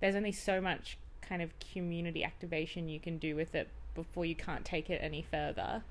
There's 0.00 0.14
only 0.14 0.32
so 0.32 0.60
much 0.60 0.98
kind 1.22 1.42
of 1.42 1.52
community 1.60 2.24
activation 2.24 2.88
you 2.88 3.00
can 3.00 3.18
do 3.18 3.36
with 3.36 3.54
it 3.54 3.68
before 3.94 4.24
you 4.24 4.34
can't 4.34 4.64
take 4.64 4.90
it 4.90 5.00
any 5.02 5.22
further. 5.22 5.82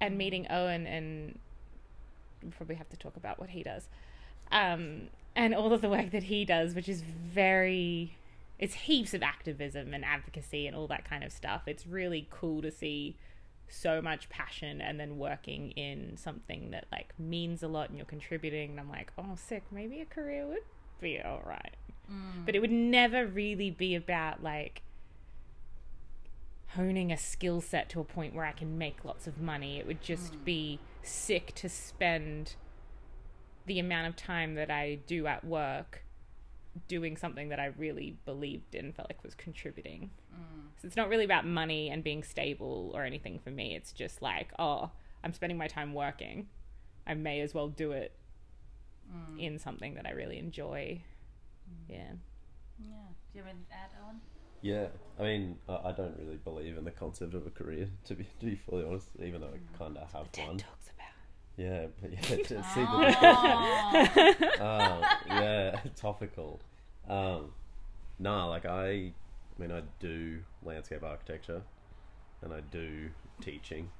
And 0.00 0.12
hmm. 0.12 0.18
meeting 0.18 0.46
Owen 0.50 0.86
and 0.86 1.38
we 2.42 2.50
probably 2.50 2.74
have 2.76 2.90
to 2.90 2.96
talk 2.96 3.16
about 3.16 3.38
what 3.38 3.50
he 3.50 3.62
does. 3.62 3.88
Um, 4.50 5.08
and 5.34 5.54
all 5.54 5.72
of 5.72 5.80
the 5.80 5.88
work 5.88 6.10
that 6.10 6.24
he 6.24 6.44
does, 6.44 6.74
which 6.74 6.88
is 6.88 7.02
very 7.02 8.16
it's 8.58 8.74
heaps 8.74 9.12
of 9.12 9.24
activism 9.24 9.92
and 9.92 10.04
advocacy 10.04 10.68
and 10.68 10.76
all 10.76 10.86
that 10.86 11.04
kind 11.04 11.24
of 11.24 11.32
stuff. 11.32 11.62
It's 11.66 11.84
really 11.84 12.28
cool 12.30 12.62
to 12.62 12.70
see 12.70 13.16
so 13.68 14.00
much 14.00 14.28
passion 14.28 14.80
and 14.80 15.00
then 15.00 15.18
working 15.18 15.72
in 15.72 16.16
something 16.16 16.70
that 16.70 16.86
like 16.92 17.12
means 17.18 17.64
a 17.64 17.68
lot 17.68 17.88
and 17.88 17.98
you're 17.98 18.06
contributing 18.06 18.70
and 18.70 18.78
I'm 18.78 18.88
like, 18.88 19.12
oh 19.18 19.34
sick, 19.34 19.64
maybe 19.72 20.00
a 20.00 20.04
career 20.04 20.46
would 20.46 20.62
be 21.00 21.18
alright. 21.20 21.74
But 22.46 22.54
it 22.54 22.60
would 22.60 22.70
never 22.70 23.26
really 23.26 23.70
be 23.70 23.96
about 23.96 24.44
like 24.44 24.82
honing 26.76 27.10
a 27.10 27.16
skill 27.16 27.60
set 27.60 27.88
to 27.90 28.00
a 28.00 28.04
point 28.04 28.34
where 28.34 28.44
I 28.44 28.52
can 28.52 28.78
make 28.78 29.04
lots 29.04 29.26
of 29.26 29.40
money. 29.40 29.78
It 29.78 29.88
would 29.88 30.02
just 30.02 30.44
be 30.44 30.78
sick 31.02 31.52
to 31.56 31.68
spend 31.68 32.54
the 33.66 33.78
amount 33.78 34.08
of 34.08 34.16
time 34.16 34.54
that 34.54 34.70
I 34.70 35.00
do 35.06 35.26
at 35.26 35.44
work 35.44 36.04
doing 36.88 37.16
something 37.16 37.50
that 37.50 37.60
I 37.60 37.66
really 37.76 38.16
believed 38.24 38.74
in, 38.74 38.92
felt 38.92 39.08
like 39.10 39.22
was 39.22 39.34
contributing. 39.34 40.10
Mm. 40.34 40.62
So 40.80 40.86
it's 40.86 40.96
not 40.96 41.08
really 41.08 41.24
about 41.24 41.46
money 41.46 41.90
and 41.90 42.02
being 42.02 42.22
stable 42.22 42.90
or 42.94 43.04
anything 43.04 43.38
for 43.38 43.50
me. 43.50 43.74
It's 43.74 43.92
just 43.92 44.22
like, 44.22 44.52
oh, 44.58 44.90
I'm 45.22 45.32
spending 45.32 45.58
my 45.58 45.68
time 45.68 45.92
working. 45.92 46.48
I 47.06 47.14
may 47.14 47.40
as 47.40 47.54
well 47.54 47.68
do 47.68 47.92
it 47.92 48.12
mm. 49.14 49.38
in 49.38 49.58
something 49.58 49.94
that 49.94 50.06
I 50.06 50.10
really 50.10 50.38
enjoy. 50.38 51.02
Mm. 51.70 51.90
Yeah. 51.90 52.12
Yeah. 52.78 52.88
Do 53.32 53.38
you 53.38 53.40
have 53.40 53.46
anything 53.48 53.66
to 53.68 53.74
add, 53.74 53.90
Owen? 54.04 54.20
Yeah, 54.62 54.86
I 55.18 55.22
mean, 55.24 55.58
I, 55.68 55.88
I 55.88 55.92
don't 55.92 56.16
really 56.18 56.36
believe 56.36 56.78
in 56.78 56.84
the 56.84 56.92
concept 56.92 57.34
of 57.34 57.46
a 57.46 57.50
career, 57.50 57.88
to 58.04 58.14
be 58.14 58.24
to 58.38 58.46
be 58.46 58.54
fully 58.54 58.84
honest. 58.84 59.08
Even 59.20 59.40
though 59.40 59.48
I 59.48 59.76
kind 59.76 59.98
of 59.98 60.12
have 60.12 60.28
one. 60.46 60.62
Yeah, 61.56 61.86
but 62.00 62.12
yeah, 62.12 62.36
to 62.44 62.62
see 62.62 62.80
the 62.80 64.56
Oh. 64.60 64.64
uh, 64.64 65.08
yeah, 65.28 65.80
topical. 65.96 66.60
Um, 67.08 67.52
nah, 68.18 68.46
like 68.48 68.64
I, 68.64 68.86
I 68.88 69.12
mean, 69.58 69.70
I 69.70 69.82
do 70.00 70.38
landscape 70.64 71.02
architecture, 71.02 71.62
and 72.42 72.52
I 72.52 72.60
do 72.60 73.10
teaching, 73.40 73.90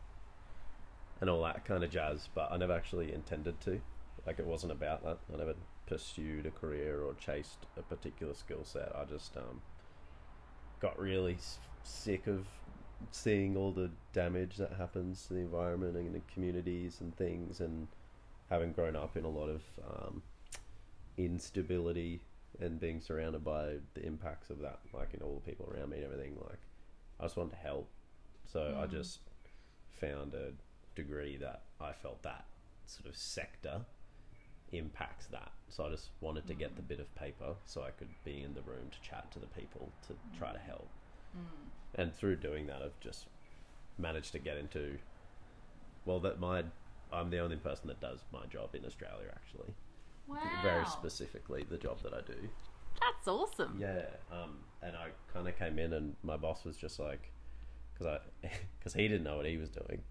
and 1.21 1.28
all 1.28 1.42
that 1.42 1.64
kind 1.64 1.85
of 1.85 1.90
jazz. 1.90 2.28
But 2.35 2.50
I 2.52 2.56
never 2.56 2.73
actually 2.73 3.12
intended 3.12 3.61
to. 3.62 3.80
Like 4.26 4.38
it 4.38 4.47
wasn't 4.47 4.73
about 4.73 5.04
that. 5.04 5.18
I 5.32 5.37
never 5.37 5.54
pursued 5.87 6.47
a 6.47 6.50
career 6.50 7.02
or 7.02 7.12
chased 7.14 7.66
a 7.76 7.82
particular 7.82 8.35
skill 8.35 8.64
set. 8.64 8.92
I 8.97 9.04
just 9.04 9.37
um, 9.37 9.61
got 10.80 10.99
really 10.99 11.35
s- 11.35 11.59
sick 11.82 12.26
of 12.26 12.47
seeing 13.11 13.56
all 13.56 13.73
the 13.73 13.90
damage 14.12 14.56
that 14.56 14.73
happens 14.75 15.26
to 15.26 15.35
the 15.35 15.40
environment 15.40 15.97
and 15.97 16.14
the 16.14 16.21
communities 16.32 16.99
and 17.00 17.16
things, 17.16 17.61
and 17.61 17.88
having 18.50 18.73
grown 18.73 18.97
up 18.97 19.16
in 19.16 19.25
a 19.25 19.30
lot 19.30 19.49
of 19.49 19.62
um, 19.88 20.23
instability 21.16 22.21
and 22.61 22.78
being 22.78 23.00
surrounded 23.00 23.44
by 23.44 23.76
the 23.94 24.04
impacts 24.04 24.50
of 24.50 24.61
that, 24.61 24.78
like 24.92 25.09
you 25.12 25.21
know 25.21 25.26
all 25.26 25.42
the 25.44 25.50
people 25.50 25.73
around 25.75 25.90
me 25.90 25.97
and 25.97 26.04
everything. 26.04 26.37
Like 26.40 26.59
I 27.18 27.25
just 27.25 27.37
wanted 27.37 27.52
to 27.52 27.56
help, 27.56 27.88
so 28.50 28.76
I 28.80 28.87
mm. 28.87 28.90
just 28.90 29.21
found 30.00 30.35
a 30.35 30.52
degree 30.94 31.37
that 31.38 31.62
I 31.80 31.92
felt 31.92 32.23
that 32.23 32.44
sort 32.87 33.09
of 33.09 33.16
sector 33.16 33.80
impacts 34.73 35.26
that. 35.26 35.52
So 35.68 35.87
I 35.87 35.90
just 35.90 36.11
wanted 36.21 36.47
to 36.49 36.54
get 36.54 36.76
the 36.76 36.82
mm. 36.82 36.88
bit 36.88 37.00
of 37.00 37.14
paper 37.14 37.54
so 37.64 37.82
I 37.82 37.90
could 37.90 38.09
be 38.25 38.42
in 38.42 38.54
the 38.54 38.62
room 38.62 38.90
to 38.90 39.09
chat 39.09 39.30
to 39.32 39.38
the 39.38 39.47
people 39.47 39.90
to 40.09 40.14
try 40.38 40.52
to 40.52 40.59
help. 40.59 40.88
Mm. 41.37 41.71
And 41.94 42.14
through 42.14 42.37
doing 42.37 42.66
that, 42.66 42.82
I've 42.82 42.99
just 43.00 43.26
managed 43.99 44.32
to 44.32 44.38
get 44.38 44.56
into. 44.56 44.99
Well, 46.04 46.20
that 46.20 46.40
my 46.40 46.64
I'm 47.12 47.30
the 47.30 47.38
only 47.38 47.56
person 47.56 47.88
that 47.88 48.00
does 48.00 48.20
my 48.32 48.46
job 48.46 48.75
in 48.75 48.84
Australia 48.84 49.28
actually. 49.34 49.75
Wow. 50.26 50.38
Very 50.62 50.87
specifically, 50.87 51.64
the 51.68 51.76
job 51.76 52.02
that 52.02 52.14
I 52.14 52.20
do. 52.22 52.49
That's 53.00 53.28
awesome. 53.28 53.78
Yeah, 53.80 54.04
um, 54.30 54.58
and 54.82 54.96
I 54.96 55.08
kind 55.32 55.49
of 55.49 55.58
came 55.58 55.78
in, 55.78 55.92
and 55.92 56.14
my 56.22 56.37
boss 56.37 56.64
was 56.64 56.76
just 56.76 56.99
like, 56.99 57.30
because 57.92 58.06
I, 58.06 58.49
because 58.78 58.94
he 58.94 59.08
didn't 59.08 59.25
know 59.25 59.37
what 59.37 59.46
he 59.46 59.56
was 59.56 59.70
doing, 59.70 60.02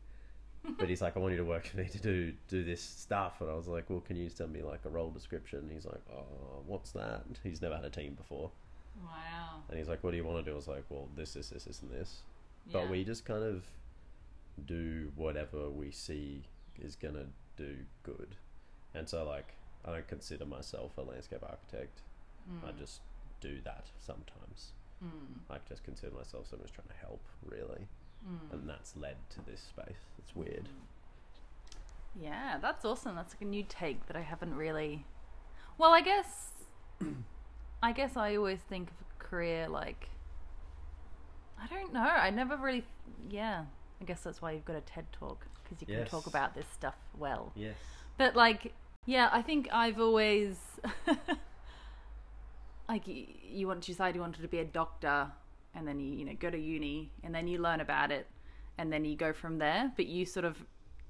but 0.77 0.89
he's 0.89 1.01
like, 1.01 1.15
I 1.15 1.19
want 1.19 1.31
you 1.31 1.38
to 1.38 1.45
work 1.45 1.67
for 1.67 1.77
me 1.77 1.88
to 1.88 2.00
do 2.00 2.33
do 2.47 2.63
this 2.63 2.81
stuff, 2.81 3.41
and 3.41 3.50
I 3.50 3.55
was 3.55 3.67
like, 3.67 3.89
well, 3.89 4.01
can 4.01 4.17
you 4.17 4.29
send 4.29 4.51
me 4.51 4.61
like 4.61 4.81
a 4.85 4.89
role 4.89 5.09
description? 5.09 5.69
he's 5.71 5.85
like, 5.85 6.01
oh, 6.11 6.61
what's 6.65 6.91
that? 6.91 7.23
He's 7.43 7.61
never 7.61 7.75
had 7.75 7.85
a 7.85 7.89
team 7.89 8.13
before, 8.13 8.51
Wow. 9.03 9.62
and 9.69 9.77
he's 9.77 9.88
like, 9.88 10.03
what 10.03 10.12
do 10.12 10.17
you 10.17 10.24
want 10.24 10.43
to 10.43 10.50
do? 10.50 10.53
I 10.53 10.55
was 10.55 10.67
like, 10.67 10.83
well, 10.89 11.07
this, 11.15 11.33
this, 11.33 11.50
this, 11.50 11.63
this, 11.65 11.81
and 11.81 11.91
this, 11.91 12.21
Yeah. 12.67 12.74
but 12.81 12.89
we 12.89 13.03
just 13.03 13.25
kind 13.25 13.43
of 13.43 13.63
do 14.65 15.12
whatever 15.15 15.69
we 15.69 15.91
see 15.91 16.43
is 16.79 16.95
gonna 16.95 17.25
do 17.57 17.77
good, 18.03 18.36
and 18.93 19.07
so 19.07 19.24
like, 19.25 19.53
I 19.86 19.91
don't 19.91 20.07
consider 20.07 20.45
myself 20.45 20.98
a 20.98 21.01
landscape 21.01 21.43
architect. 21.43 22.01
Mm. 22.51 22.67
I 22.67 22.71
just 22.79 23.01
do 23.39 23.60
that 23.63 23.86
sometimes. 24.00 24.74
I 25.50 25.57
just 25.67 25.83
consider 25.83 26.15
myself 26.15 26.48
someone 26.48 26.67
who's 26.67 26.71
trying 26.75 26.88
to 26.89 27.05
help, 27.05 27.21
really, 27.43 27.88
Mm. 28.27 28.53
and 28.53 28.69
that's 28.69 28.95
led 28.95 29.15
to 29.31 29.41
this 29.50 29.62
space. 29.62 29.98
It's 30.19 30.36
weird. 30.36 30.69
Yeah, 32.15 32.60
that's 32.62 32.86
awesome. 32.86 33.15
That's 33.15 33.33
like 33.33 33.41
a 33.41 33.45
new 33.45 33.63
take 33.67 34.05
that 34.07 34.15
I 34.15 34.21
haven't 34.21 34.53
really. 34.55 35.05
Well, 35.79 35.91
I 35.91 36.01
guess. 36.01 36.50
I 37.83 37.91
guess 37.93 38.15
I 38.17 38.35
always 38.35 38.59
think 38.59 38.89
of 38.89 38.95
a 39.19 39.23
career 39.23 39.67
like. 39.67 40.09
I 41.61 41.67
don't 41.67 41.93
know. 41.93 42.00
I 42.00 42.29
never 42.29 42.57
really. 42.57 42.85
Yeah. 43.29 43.65
I 44.01 44.03
guess 44.05 44.21
that's 44.21 44.41
why 44.41 44.51
you've 44.53 44.65
got 44.65 44.75
a 44.75 44.81
TED 44.81 45.05
talk 45.11 45.45
because 45.63 45.79
you 45.81 45.88
can 45.88 46.05
talk 46.05 46.25
about 46.27 46.55
this 46.55 46.65
stuff 46.73 46.95
well. 47.17 47.51
Yes. 47.55 47.75
But 48.17 48.35
like, 48.35 48.73
yeah, 49.05 49.29
I 49.31 49.41
think 49.41 49.69
I've 49.71 50.00
always 50.00 50.57
like 52.89 53.03
you 53.05 53.67
want 53.67 53.81
to 53.83 53.91
decide 53.91 54.15
you 54.15 54.21
wanted 54.21 54.41
to 54.41 54.47
be 54.47 54.59
a 54.59 54.65
doctor, 54.65 55.31
and 55.75 55.88
then 55.88 56.00
you 56.00 56.13
you 56.13 56.25
know 56.25 56.33
go 56.39 56.50
to 56.50 56.57
uni, 56.57 57.11
and 57.23 57.33
then 57.33 57.47
you 57.47 57.59
learn 57.59 57.79
about 57.79 58.11
it, 58.11 58.27
and 58.77 58.91
then 58.91 59.05
you 59.05 59.15
go 59.15 59.33
from 59.33 59.59
there. 59.59 59.91
But 59.95 60.07
you 60.07 60.25
sort 60.25 60.45
of 60.45 60.57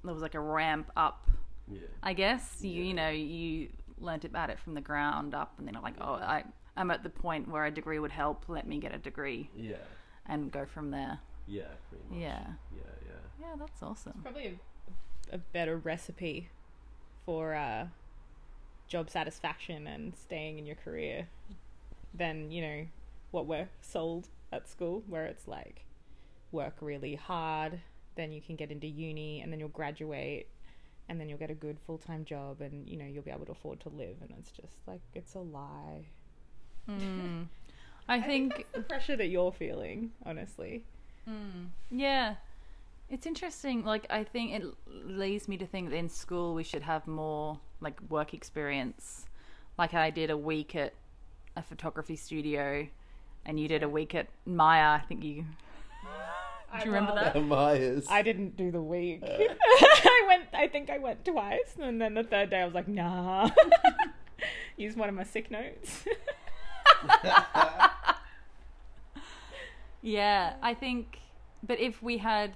there 0.04 0.12
was 0.12 0.22
like 0.22 0.34
a 0.34 0.40
ramp 0.40 0.90
up, 0.96 1.28
Yeah. 1.70 1.80
I 2.02 2.12
guess. 2.12 2.58
You 2.60 2.82
you 2.84 2.94
know 2.94 3.08
you 3.08 3.68
learnt 3.98 4.24
about 4.24 4.50
it 4.50 4.58
from 4.58 4.74
the 4.74 4.80
ground 4.80 5.34
up, 5.34 5.54
and 5.58 5.66
then 5.66 5.76
I'm 5.76 5.82
like, 5.82 5.96
oh, 6.00 6.14
I 6.14 6.44
I'm 6.76 6.90
at 6.90 7.02
the 7.02 7.10
point 7.10 7.48
where 7.48 7.64
a 7.64 7.70
degree 7.70 7.98
would 7.98 8.12
help. 8.12 8.44
Let 8.48 8.66
me 8.66 8.78
get 8.78 8.94
a 8.94 8.98
degree 8.98 9.50
Yeah. 9.56 9.76
and 10.26 10.50
go 10.50 10.64
from 10.64 10.90
there. 10.90 11.18
Yeah. 11.46 11.64
Pretty 11.88 12.04
much. 12.08 12.18
Yeah, 12.18 12.46
Yeah. 12.74 12.82
Yeah. 13.06 13.12
yeah, 13.40 13.54
that's 13.58 13.82
awesome. 13.82 14.20
Probably 14.22 14.58
a, 15.30 15.34
a 15.34 15.38
better 15.38 15.76
recipe 15.76 16.48
for 17.26 17.54
uh, 17.54 17.88
job 18.88 19.10
satisfaction 19.10 19.86
and 19.86 20.16
staying 20.16 20.58
in 20.58 20.66
your 20.66 20.76
career 20.76 21.28
than, 22.14 22.50
you 22.50 22.62
know, 22.62 22.86
what 23.30 23.46
we're 23.46 23.68
sold 23.80 24.28
at 24.52 24.68
school, 24.68 25.02
where 25.08 25.26
it's 25.26 25.46
like 25.48 25.84
work 26.52 26.76
really 26.80 27.14
hard, 27.14 27.80
then 28.16 28.32
you 28.32 28.40
can 28.40 28.56
get 28.56 28.70
into 28.70 28.86
uni 28.86 29.40
and 29.40 29.52
then 29.52 29.58
you'll 29.60 29.68
graduate 29.70 30.46
and 31.08 31.18
then 31.20 31.28
you'll 31.28 31.38
get 31.38 31.50
a 31.50 31.54
good 31.54 31.78
full 31.86 31.98
time 31.98 32.24
job 32.24 32.60
and, 32.60 32.88
you 32.88 32.96
know, 32.96 33.06
you'll 33.06 33.22
be 33.22 33.30
able 33.30 33.46
to 33.46 33.52
afford 33.52 33.80
to 33.80 33.88
live. 33.88 34.16
And 34.22 34.30
it's 34.38 34.50
just 34.52 34.76
like, 34.86 35.00
it's 35.14 35.34
a 35.34 35.40
lie. 35.40 36.06
Mm. 36.88 37.46
I 38.08 38.20
think 38.20 38.66
the 38.72 38.80
pressure 38.80 39.16
that 39.16 39.28
you're 39.28 39.52
feeling, 39.52 40.10
honestly. 40.26 40.84
Mm, 41.28 41.68
yeah. 41.90 42.36
It's 43.08 43.26
interesting. 43.26 43.84
Like, 43.84 44.06
I 44.10 44.24
think 44.24 44.52
it 44.52 44.64
leads 44.86 45.48
me 45.48 45.56
to 45.58 45.66
think 45.66 45.90
that 45.90 45.96
in 45.96 46.08
school 46.08 46.54
we 46.54 46.64
should 46.64 46.82
have 46.82 47.06
more, 47.06 47.60
like, 47.80 48.00
work 48.08 48.34
experience. 48.34 49.26
Like, 49.78 49.94
I 49.94 50.10
did 50.10 50.30
a 50.30 50.36
week 50.36 50.74
at 50.74 50.94
a 51.56 51.62
photography 51.62 52.16
studio, 52.16 52.88
and 53.44 53.60
you 53.60 53.68
did 53.68 53.82
a 53.82 53.88
week 53.88 54.14
at 54.14 54.28
Myer. 54.46 55.00
I 55.02 55.06
think 55.06 55.24
you. 55.24 55.44
Do 56.80 56.86
you 56.86 56.94
remember 56.94 57.14
that? 57.14 57.38
Myers. 57.44 58.06
I 58.10 58.22
didn't 58.22 58.56
do 58.56 58.70
the 58.70 58.80
week. 58.80 59.20
I 59.24 60.24
went. 60.26 60.44
I 60.54 60.68
think 60.68 60.88
I 60.88 60.96
went 60.96 61.22
twice, 61.22 61.76
and 61.78 62.00
then 62.00 62.14
the 62.14 62.24
third 62.24 62.48
day 62.48 62.62
I 62.62 62.64
was 62.64 62.72
like, 62.72 62.88
nah. 62.88 63.50
Use 64.78 64.96
one 64.96 65.10
of 65.10 65.14
my 65.14 65.24
sick 65.24 65.50
notes. 65.50 66.04
Yeah, 70.02 70.54
I 70.60 70.74
think. 70.74 71.20
But 71.62 71.78
if 71.78 72.02
we 72.02 72.18
had, 72.18 72.52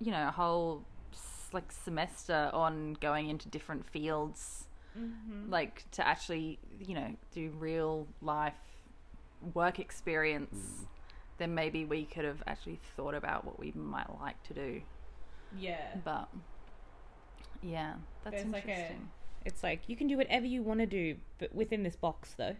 you 0.00 0.12
know, 0.12 0.28
a 0.28 0.30
whole 0.30 0.84
like 1.52 1.72
semester 1.72 2.50
on 2.52 2.96
going 3.00 3.30
into 3.30 3.48
different 3.48 3.88
fields, 3.88 4.66
mm-hmm. 4.98 5.50
like 5.50 5.90
to 5.92 6.06
actually, 6.06 6.58
you 6.78 6.94
know, 6.94 7.14
do 7.32 7.50
real 7.58 8.06
life 8.20 8.54
work 9.54 9.78
experience, 9.78 10.54
mm. 10.54 10.86
then 11.38 11.54
maybe 11.54 11.84
we 11.84 12.04
could 12.04 12.24
have 12.24 12.42
actually 12.46 12.78
thought 12.96 13.14
about 13.14 13.44
what 13.44 13.58
we 13.58 13.72
might 13.74 14.08
like 14.20 14.42
to 14.44 14.54
do. 14.54 14.82
yeah. 15.58 15.96
But 16.04 16.28
yeah, 17.62 17.94
that's 18.24 18.42
There's 18.42 18.52
like 18.52 18.66
a- 18.66 18.70
interesting. 18.70 19.08
It's 19.46 19.62
like 19.62 19.82
you 19.88 19.96
can 19.96 20.06
do 20.06 20.16
whatever 20.16 20.46
you 20.46 20.62
want 20.62 20.80
to 20.80 20.86
do, 20.86 21.16
but 21.38 21.54
within 21.54 21.82
this 21.82 21.96
box, 21.96 22.34
though. 22.36 22.56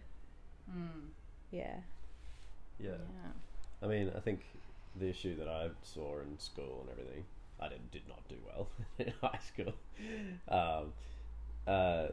Mm, 0.69 1.09
Yeah. 1.51 1.77
yeah. 2.79 2.89
yeah. 2.89 3.31
I 3.81 3.87
mean, 3.87 4.11
I 4.15 4.19
think 4.19 4.41
the 4.99 5.07
issue 5.09 5.35
that 5.37 5.47
I 5.47 5.69
saw 5.83 6.19
in 6.21 6.39
school 6.39 6.81
and 6.81 6.89
everything, 6.91 7.25
I 7.59 7.69
did, 7.69 7.91
did 7.91 8.07
not 8.07 8.27
do 8.27 8.35
well 8.45 8.67
in 8.99 9.13
high 9.21 9.39
school. 9.45 9.73
Um, 10.49 10.93
uh, 11.67 12.07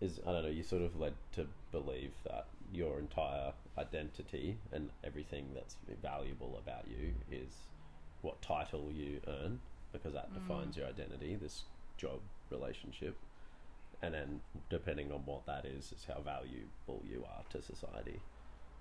is 0.00 0.20
I 0.26 0.32
don't 0.32 0.42
know. 0.42 0.48
You 0.48 0.62
sort 0.62 0.82
of 0.82 0.98
led 0.98 1.14
to 1.32 1.46
believe 1.70 2.12
that 2.24 2.46
your 2.72 2.98
entire 2.98 3.52
identity 3.78 4.56
and 4.72 4.90
everything 5.04 5.46
that's 5.54 5.76
valuable 6.02 6.58
about 6.62 6.84
you 6.88 7.12
is 7.30 7.52
what 8.22 8.40
title 8.42 8.90
you 8.92 9.20
earn, 9.26 9.60
because 9.92 10.12
that 10.14 10.32
defines 10.34 10.76
your 10.76 10.86
identity. 10.86 11.36
This 11.36 11.62
job 11.96 12.20
relationship, 12.50 13.16
and 14.02 14.14
then 14.14 14.40
depending 14.68 15.12
on 15.12 15.20
what 15.24 15.46
that 15.46 15.64
is, 15.64 15.92
is 15.92 16.06
how 16.06 16.20
valuable 16.20 17.02
you 17.08 17.24
are 17.24 17.42
to 17.50 17.62
society, 17.62 18.20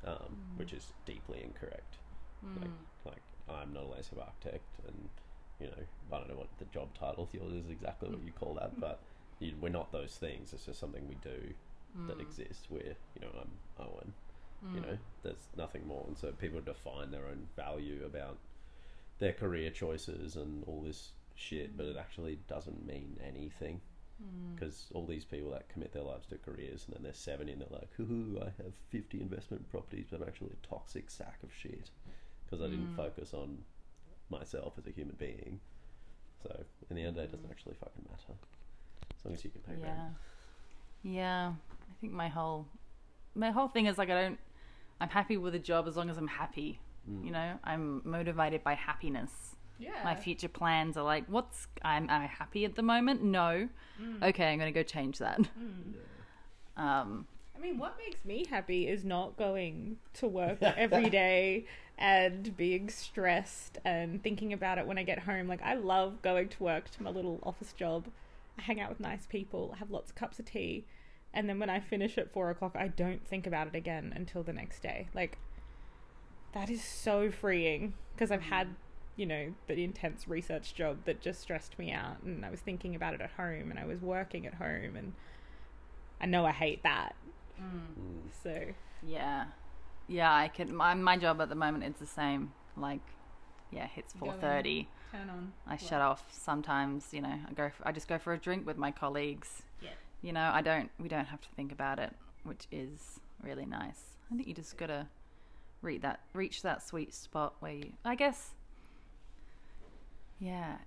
um, 0.06 0.16
mm. 0.16 0.58
which 0.58 0.74
is 0.74 0.94
deeply 1.06 1.42
incorrect. 1.44 1.98
Mm. 2.46 2.62
Like, 2.62 2.72
like 3.06 3.22
I'm 3.50 3.74
not 3.74 3.84
a 3.84 3.88
landscape 3.88 4.20
architect, 4.20 4.66
and 4.88 5.10
you 5.60 5.68
know 5.68 5.84
I 6.12 6.18
don't 6.18 6.30
know 6.30 6.38
what 6.38 6.50
the 6.58 6.66
job 6.66 6.90
title 6.98 7.24
of 7.24 7.34
yours 7.34 7.54
is 7.54 7.70
exactly 7.70 8.10
what 8.10 8.24
you 8.26 8.32
call 8.32 8.56
that, 8.56 8.76
mm. 8.76 8.80
but 8.82 9.00
you, 9.40 9.54
we're 9.62 9.70
not 9.70 9.92
those 9.92 10.16
things. 10.16 10.54
It's 10.54 10.66
just 10.66 10.80
something 10.80 11.08
we 11.08 11.18
do 11.24 11.54
that 12.08 12.20
exists. 12.22 12.66
Where 12.70 12.96
you 13.16 13.22
know 13.22 13.30
I'm 13.40 13.86
Owen, 13.86 14.14
you 14.74 14.82
know 14.82 14.98
there's 15.24 15.50
nothing 15.58 15.88
more, 15.88 16.06
and 16.08 16.18
so 16.18 16.32
people 16.32 16.62
define 16.62 17.12
their 17.12 17.28
own 17.28 17.48
value 17.56 18.04
about 18.06 18.38
their 19.20 19.34
career 19.34 19.70
choices 19.70 20.36
and 20.36 20.64
all 20.66 20.82
this 20.86 21.12
shit, 21.36 21.78
but 21.78 21.86
it 21.86 21.96
actually 21.98 22.40
doesn't 22.48 22.86
mean 22.86 23.18
anything. 23.26 23.82
Hmm. 24.22 24.56
Because 24.56 24.88
all 24.94 25.06
these 25.06 25.26
people 25.26 25.52
that 25.52 25.70
commit 25.70 25.94
their 25.94 26.04
lives 26.04 26.28
to 26.28 26.38
careers 26.38 26.86
and 26.86 26.96
then 26.96 27.04
they're 27.04 27.14
70 27.14 27.52
and 27.52 27.62
they're 27.62 27.68
like, 27.72 27.90
hoo 27.98 28.06
hoo, 28.06 28.40
I 28.42 28.46
have 28.64 28.74
50 28.90 29.20
investment 29.20 29.70
properties, 29.70 30.08
but 30.12 30.22
I'm 30.22 30.28
actually 30.28 30.52
a 30.52 30.68
toxic 30.68 31.10
sack 31.10 31.40
of 31.44 31.50
shit 31.54 31.90
because 32.46 32.64
I 32.64 32.70
didn't 32.70 32.88
hmm. 32.88 32.96
focus 32.96 33.34
on 33.34 33.60
myself 34.30 34.74
as 34.78 34.88
a 34.88 34.92
human 34.92 35.16
being. 35.18 35.60
So, 36.44 36.64
in 36.90 36.96
the 36.96 37.04
end, 37.04 37.16
day, 37.16 37.24
it 37.24 37.32
doesn't 37.32 37.46
hmm. 37.46 37.52
actually 37.52 37.76
fucking 37.76 38.06
matter. 38.10 38.38
As 39.18 39.26
long 39.26 39.34
as 39.34 39.44
you 39.44 39.50
can 39.52 39.62
pay 39.62 39.80
Yeah. 39.80 39.88
rent. 39.88 40.14
Yeah. 41.04 41.54
I 41.90 41.94
think 42.00 42.14
my 42.14 42.28
whole 42.28 42.68
my 43.34 43.50
whole 43.52 43.70
thing 43.70 43.86
is 43.86 43.98
like 43.98 44.10
I 44.10 44.22
don't 44.22 44.40
I'm 45.00 45.10
happy 45.10 45.38
with 45.38 45.56
a 45.56 45.60
job 45.60 45.88
as 45.88 45.98
long 45.98 46.10
as 46.10 46.18
I'm 46.18 46.28
happy. 46.28 46.80
You 47.08 47.32
know, 47.32 47.60
I'm 47.64 48.02
motivated 48.06 48.64
by 48.64 48.76
happiness. 48.76 49.51
Yeah. 49.82 50.04
My 50.04 50.16
future 50.16 50.48
plans 50.48 50.96
are 50.98 51.04
like, 51.04 51.26
what's 51.28 51.68
I'm 51.82 52.10
am 52.10 52.22
I 52.22 52.26
happy 52.28 52.66
at 52.66 52.76
the 52.76 52.84
moment? 52.84 53.24
No. 53.24 53.68
Okay, 54.24 54.46
I'm 54.52 54.60
gonna 54.60 54.72
go 54.72 54.84
change 54.84 55.18
that. 55.20 55.40
Um 56.78 57.28
I 57.54 57.60
mean, 57.60 57.78
what 57.78 57.96
makes 58.04 58.26
me 58.26 58.46
happy 58.50 58.88
is 58.88 59.04
not 59.06 59.38
going 59.38 59.98
to 60.14 60.28
work 60.28 60.64
every 60.64 61.10
day 61.22 61.66
and 61.98 62.58
being 62.58 62.90
stressed 62.90 63.78
and 63.86 64.24
thinking 64.24 64.52
about 64.52 64.80
it 64.80 64.88
when 64.88 64.98
I 64.98 65.04
get 65.04 65.20
home. 65.20 65.48
Like, 65.48 65.62
I 65.62 65.76
love 65.76 66.24
going 66.24 66.50
to 66.50 66.64
work 66.64 66.90
to 66.92 67.04
my 67.04 67.12
little 67.12 67.40
office 67.44 67.74
job. 67.74 68.08
I 68.58 68.64
hang 68.64 68.82
out 68.82 68.90
with 68.90 69.00
nice 69.00 69.28
people, 69.28 69.76
have 69.78 69.92
lots 69.92 70.10
of 70.10 70.16
cups 70.16 70.40
of 70.40 70.46
tea, 70.46 70.86
and 71.34 71.48
then 71.48 71.60
when 71.60 71.70
I 71.70 71.80
finish 71.80 72.18
at 72.18 72.34
four 72.34 72.50
o'clock, 72.50 72.76
I 72.76 72.88
don't 72.88 73.26
think 73.28 73.46
about 73.46 73.68
it 73.68 73.76
again 73.76 74.12
until 74.16 74.42
the 74.42 74.54
next 74.54 74.82
day. 74.82 75.08
Like, 75.14 75.38
that 76.54 76.70
is 76.70 76.84
so 76.84 77.30
freeing 77.30 77.94
because 78.16 78.32
I've 78.32 78.42
had, 78.42 78.70
you 79.16 79.26
know, 79.26 79.54
the 79.68 79.84
intense 79.84 80.28
research 80.28 80.74
job 80.74 81.00
that 81.06 81.22
just 81.22 81.42
stressed 81.42 81.78
me 81.78 81.92
out, 81.92 82.22
and 82.24 82.46
I 82.46 82.50
was 82.50 82.60
thinking 82.60 82.96
about 82.96 83.14
it 83.14 83.22
at 83.22 83.32
home, 83.32 83.70
and 83.70 83.80
I 83.80 83.86
was 83.86 84.02
working 84.02 84.48
at 84.48 84.56
home, 84.56 84.96
and 84.96 85.14
I 86.20 86.26
know 86.26 86.46
I 86.46 86.52
hate 86.52 86.84
that. 86.84 87.16
Mm. 87.60 88.32
So 88.44 88.66
yeah. 89.04 89.46
Yeah, 90.08 90.34
I 90.34 90.48
can 90.48 90.76
my 90.76 90.94
my 90.94 91.18
job 91.18 91.42
at 91.42 91.50
the 91.50 91.56
moment 91.56 91.84
is 91.84 91.96
the 91.96 92.06
same. 92.06 92.54
Like 92.78 93.02
yeah, 93.72 93.88
hits 93.88 94.14
four 94.14 94.34
thirty. 94.34 94.88
turn 95.12 95.30
on. 95.30 95.54
I 95.68 95.78
shut 95.78 96.02
off 96.02 96.24
sometimes, 96.32 97.08
you 97.12 97.22
know, 97.22 97.30
I 97.48 97.54
go 97.54 97.70
for, 97.70 97.88
I 97.88 97.92
just 97.92 98.08
go 98.08 98.18
for 98.18 98.34
a 98.34 98.38
drink 98.38 98.66
with 98.66 98.78
my 98.78 98.92
colleagues. 98.92 99.64
Yeah. 99.82 99.90
You 100.22 100.34
know, 100.34 100.52
I 100.54 100.62
don't 100.62 100.90
we 101.00 101.08
don't 101.08 101.26
have 101.26 101.42
to 101.42 101.50
think 101.56 101.72
about 101.72 102.00
it, 102.00 102.14
which 102.44 102.68
is 102.72 103.20
really 103.42 103.66
nice. 103.66 104.02
I 104.32 104.36
think 104.36 104.48
you 104.48 104.54
just 104.54 104.78
got 104.78 104.88
to 104.88 105.08
reach 105.82 106.02
that 106.02 106.22
reach 106.34 106.62
that 106.62 106.86
sweet 106.86 107.14
spot 107.14 107.56
where 107.60 107.74
you 107.74 107.94
I 108.06 108.16
guess 108.16 108.52
yeah, 110.42 110.78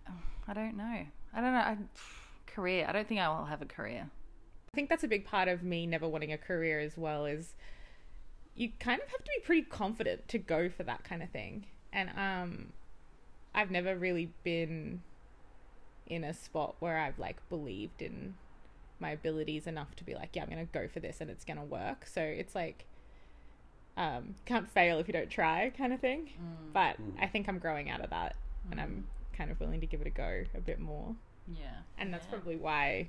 I 0.48 0.52
don't 0.52 0.76
know. 0.76 1.06
I 1.32 1.40
don't 1.40 1.52
know. 1.52 1.58
I, 1.58 1.76
career. 2.46 2.86
I 2.88 2.92
don't 2.92 3.08
think 3.08 3.20
I 3.20 3.28
will 3.28 3.46
have 3.46 3.62
a 3.62 3.66
career. 3.66 4.10
I 4.72 4.74
think 4.74 4.88
that's 4.88 5.04
a 5.04 5.08
big 5.08 5.24
part 5.24 5.46
of 5.46 5.62
me 5.62 5.86
never 5.86 6.08
wanting 6.08 6.32
a 6.32 6.38
career 6.38 6.80
as 6.80 6.98
well 6.98 7.24
is 7.24 7.54
you 8.56 8.70
kind 8.80 9.00
of 9.00 9.08
have 9.08 9.22
to 9.22 9.30
be 9.36 9.44
pretty 9.44 9.62
confident 9.62 10.26
to 10.28 10.38
go 10.38 10.68
for 10.68 10.82
that 10.82 11.04
kind 11.04 11.22
of 11.22 11.30
thing. 11.30 11.66
And 11.92 12.10
um 12.16 12.72
I've 13.54 13.70
never 13.70 13.96
really 13.96 14.32
been 14.42 15.02
in 16.08 16.24
a 16.24 16.34
spot 16.34 16.74
where 16.80 16.98
I've 16.98 17.18
like 17.20 17.48
believed 17.48 18.02
in 18.02 18.34
my 18.98 19.10
abilities 19.10 19.68
enough 19.68 19.94
to 19.96 20.04
be 20.04 20.14
like, 20.14 20.30
yeah, 20.34 20.42
I'm 20.42 20.48
going 20.48 20.66
to 20.66 20.72
go 20.72 20.88
for 20.88 20.98
this 20.98 21.20
and 21.20 21.30
it's 21.30 21.44
going 21.44 21.58
to 21.58 21.64
work. 21.64 22.06
So 22.06 22.20
it's 22.20 22.56
like 22.56 22.86
um 23.96 24.34
can't 24.44 24.68
fail 24.68 24.98
if 24.98 25.06
you 25.06 25.12
don't 25.12 25.30
try 25.30 25.70
kind 25.70 25.92
of 25.92 26.00
thing. 26.00 26.30
But 26.72 26.96
I 27.20 27.28
think 27.28 27.48
I'm 27.48 27.60
growing 27.60 27.88
out 27.88 28.00
of 28.00 28.10
that 28.10 28.34
and 28.72 28.80
I'm 28.80 29.06
kind 29.36 29.50
of 29.50 29.60
willing 29.60 29.80
to 29.80 29.86
give 29.86 30.00
it 30.00 30.06
a 30.06 30.10
go 30.10 30.44
a 30.54 30.60
bit 30.60 30.80
more. 30.80 31.14
Yeah. 31.46 31.82
And 31.98 32.12
that's 32.12 32.26
Yeah. 32.26 32.30
probably 32.30 32.56
why 32.56 33.08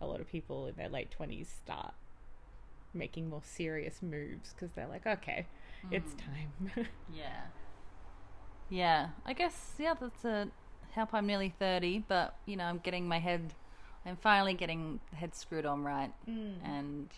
a 0.00 0.06
lot 0.06 0.20
of 0.20 0.28
people 0.28 0.66
in 0.66 0.74
their 0.76 0.88
late 0.88 1.10
20s 1.10 1.48
start 1.48 1.94
making 2.94 3.28
more 3.28 3.42
serious 3.42 4.02
moves 4.02 4.52
because 4.52 4.70
they're 4.74 4.86
like, 4.88 5.06
okay, 5.06 5.46
it's 5.90 6.14
time. 6.14 6.52
Yeah. 7.14 7.42
Yeah. 8.68 9.08
I 9.26 9.32
guess 9.32 9.74
yeah, 9.78 9.94
that's 9.98 10.24
a 10.24 10.48
help 10.92 11.14
I'm 11.14 11.26
nearly 11.26 11.52
30, 11.58 12.04
but 12.08 12.36
you 12.46 12.56
know, 12.56 12.64
I'm 12.64 12.78
getting 12.78 13.06
my 13.08 13.18
head 13.18 13.54
I'm 14.04 14.16
finally 14.16 14.54
getting 14.54 14.98
the 15.10 15.16
head 15.16 15.34
screwed 15.34 15.64
on 15.66 15.84
right. 15.84 16.12
And 16.26 17.08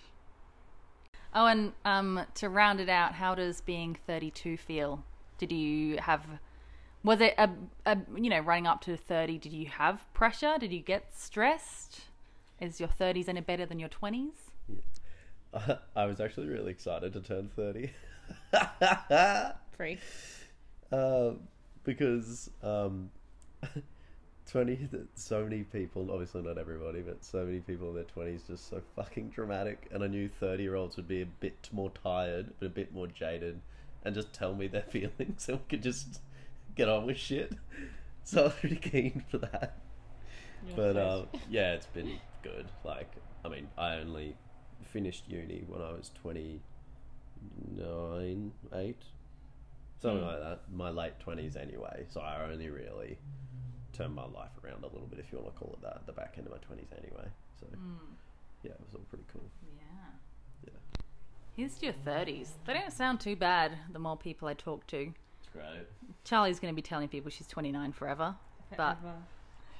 Oh, 1.35 1.47
and 1.47 1.73
um 1.85 2.21
to 2.35 2.49
round 2.49 2.81
it 2.81 2.89
out, 2.89 3.15
how 3.15 3.35
does 3.35 3.61
being 3.61 3.97
32 4.07 4.57
feel? 4.57 5.05
Did 5.39 5.51
you 5.53 5.97
have 5.99 6.23
was 7.05 7.21
it 7.21 7.35
a, 7.37 7.51
a 7.85 7.99
you 8.17 8.31
know, 8.31 8.41
running 8.41 8.67
up 8.67 8.81
to 8.83 8.97
30, 8.97 9.39
did 9.39 9.53
you 9.53 9.67
have 9.67 10.13
pressure? 10.15 10.57
Did 10.59 10.73
you 10.73 10.81
get 10.81 11.15
stressed? 11.15 12.01
Is 12.61 12.81
your 12.81 12.89
30s 12.89 13.29
any 13.29 13.43
better 13.43 13.67
than 13.67 13.79
your 13.79 13.91
20s? 13.91 14.31
Yeah, 14.69 15.77
I 15.97 16.07
was 16.07 16.19
actually 16.19 16.49
really 16.49 16.71
excited 16.71 17.13
to 17.13 17.21
turn 17.21 17.51
30. 17.55 17.91
Free. 19.77 19.99
Um, 20.93 21.41
because 21.83 22.51
um, 22.63 23.11
20, 24.51 24.89
so 25.17 25.43
many 25.43 25.65
people, 25.65 26.09
obviously 26.13 26.41
not 26.43 26.57
everybody, 26.57 27.01
but 27.01 27.25
so 27.25 27.45
many 27.45 27.59
people 27.59 27.89
in 27.89 27.97
their 27.97 28.05
20s 28.05 28.47
just 28.47 28.71
so 28.71 28.81
fucking 28.95 29.31
dramatic. 29.31 29.89
And 29.91 30.05
I 30.05 30.07
knew 30.07 30.29
30 30.29 30.63
year 30.63 30.77
olds 30.77 30.97
would 30.97 31.09
be 31.09 31.23
a 31.23 31.27
bit 31.27 31.69
more 31.73 31.91
tired, 31.91 32.53
but 32.61 32.67
a 32.67 32.71
bit 32.71 32.95
more 32.95 33.09
jaded, 33.09 33.61
and 34.05 34.15
just 34.15 34.33
tell 34.33 34.55
me 34.55 34.69
their 34.69 34.83
feelings 34.83 35.49
and 35.49 35.59
we 35.59 35.65
could 35.69 35.83
just 35.83 36.21
get 36.75 36.89
on 36.89 37.07
with 37.07 37.19
shit. 37.19 37.53
So 38.27 38.41
I 38.41 38.45
was 38.45 38.55
pretty 38.55 38.77
keen 38.77 39.23
for 39.31 39.37
that. 39.37 39.77
But 40.75 40.97
um, 40.97 41.27
yeah, 41.51 41.75
it's 41.75 41.85
been 41.85 42.19
good. 42.43 42.65
Like, 42.83 43.11
I 43.45 43.51
mean, 43.51 43.69
I 43.77 43.97
only 43.97 44.35
finished 44.83 45.25
uni 45.29 45.63
when 45.69 45.83
I 45.83 45.93
was 45.93 46.11
29, 46.23 46.63
eight, 48.73 49.03
something 50.01 50.21
Hmm. 50.21 50.27
like 50.27 50.41
that. 50.41 50.61
My 50.73 50.89
late 50.91 51.19
twenties, 51.21 51.57
anyway. 51.57 52.07
So 52.09 52.21
I 52.23 52.43
only 52.51 52.71
really 52.71 53.19
turned 53.93 54.15
my 54.15 54.25
life 54.25 54.51
around 54.65 54.83
a 54.85 54.87
little 54.87 55.07
bit, 55.07 55.19
if 55.19 55.31
you 55.31 55.39
want 55.39 55.53
to 55.55 55.59
call 55.59 55.75
it 55.75 55.83
that, 55.83 56.07
the 56.07 56.13
back 56.13 56.35
end 56.39 56.47
of 56.47 56.53
my 56.53 56.59
twenties, 56.59 56.89
anyway. 56.97 57.29
So 57.61 57.67
yeah, 58.63 58.71
it 58.73 58.81
was 58.81 58.95
all 58.95 59.05
pretty 59.11 59.25
cool. 59.33 59.45
Yeah. 59.77 59.83
Yeah, 60.67 61.01
Here's 61.57 61.75
to 61.77 61.87
your 61.87 61.95
30s. 62.07 62.49
They 62.67 62.73
don't 62.73 62.93
sound 62.93 63.21
too 63.21 63.37
bad 63.37 63.73
the 63.93 63.99
more 63.99 64.17
people 64.17 64.49
I 64.49 64.55
talk 64.55 64.87
to. 64.89 65.13
It's 65.55 65.63
great. 65.63 65.87
Charlie's 66.25 66.59
going 66.61 66.73
to 66.73 66.77
be 66.77 66.83
telling 66.83 67.09
people 67.09 67.31
she's 67.31 67.47
29 67.47 67.93
forever. 67.93 68.35
But 68.77 68.99
Forever. 69.01 69.17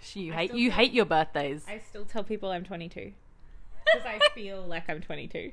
she, 0.01 0.21
you 0.21 0.33
I 0.33 0.37
hate 0.37 0.51
still 0.51 0.59
you 0.61 0.69
don't- 0.71 0.79
hate 0.79 0.93
your 0.93 1.05
birthdays. 1.07 1.65
I 1.69 1.79
still 1.79 2.05
tell 2.05 2.23
people 2.23 2.51
I'm 2.51 2.65
22 2.65 3.13
because 3.87 4.07
I 4.07 4.19
feel 4.35 4.63
like 4.63 4.89
I'm 4.89 5.01
22. 5.01 5.53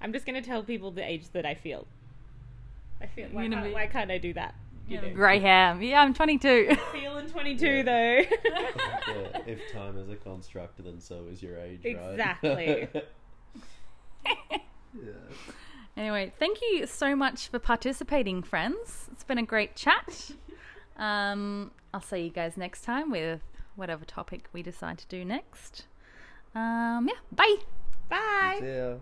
I'm 0.00 0.12
just 0.12 0.26
gonna 0.26 0.42
tell 0.42 0.62
people 0.62 0.90
the 0.92 1.02
age 1.04 1.24
that 1.32 1.44
I 1.44 1.54
feel. 1.54 1.86
I 3.00 3.06
feel. 3.06 3.28
Why, 3.32 3.42
You're 3.42 3.50
gonna 3.50 3.62
can't, 3.62 3.68
be- 3.70 3.74
why 3.74 3.86
can't 3.88 4.10
I 4.10 4.18
do 4.18 4.32
that? 4.34 4.54
You 4.88 5.00
know. 5.02 5.10
Grey 5.12 5.38
hair. 5.40 5.76
Yeah, 5.80 6.00
I'm 6.02 6.14
22. 6.14 6.76
Feeling 6.92 7.28
22 7.28 7.66
Yeah. 7.66 7.82
though. 7.82 7.92
yeah, 8.44 9.38
if 9.46 9.60
time 9.72 9.98
is 9.98 10.08
a 10.08 10.16
construct, 10.16 10.82
then 10.84 11.00
so 11.00 11.24
is 11.30 11.42
your 11.42 11.58
age, 11.58 11.80
right? 11.84 11.96
Exactly. 12.12 12.88
yeah. 14.24 15.10
Anyway, 15.98 16.32
thank 16.38 16.60
you 16.62 16.86
so 16.86 17.14
much 17.14 17.48
for 17.48 17.58
participating, 17.58 18.42
friends. 18.42 19.08
It's 19.12 19.24
been 19.24 19.38
a 19.38 19.42
great 19.42 19.76
chat. 19.76 20.30
Um, 20.96 21.70
I'll 21.94 22.00
see 22.00 22.22
you 22.22 22.30
guys 22.30 22.56
next 22.56 22.82
time 22.82 23.12
with 23.12 23.40
whatever 23.76 24.04
topic 24.04 24.48
we 24.52 24.64
decide 24.64 24.98
to 24.98 25.06
do 25.06 25.24
next. 25.24 25.84
Um, 26.56 27.08
yeah, 27.08 27.20
bye. 27.30 27.56
Bye. 28.08 28.60
Yeah. 28.60 28.94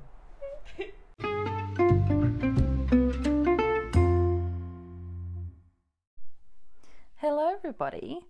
Hello, 7.16 7.54
everybody. 7.54 8.20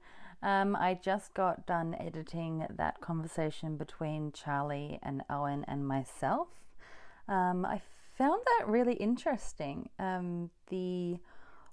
Um, 0.45 0.77
I 0.77 0.95
just 1.03 1.35
got 1.35 1.67
done 1.67 1.97
editing 1.99 2.69
that 2.71 3.01
conversation 3.01 3.77
between 3.77 4.31
Charlie 4.31 5.01
and 5.03 5.23
Owen 5.29 5.65
and 5.67 5.89
myself. 5.89 6.47
Um, 7.27 7.67
I 7.67 7.83
found 8.17 8.43
that 8.45 8.69
really 8.69 8.95
interesting. 8.95 9.89
Um, 9.99 10.51
the 10.69 11.19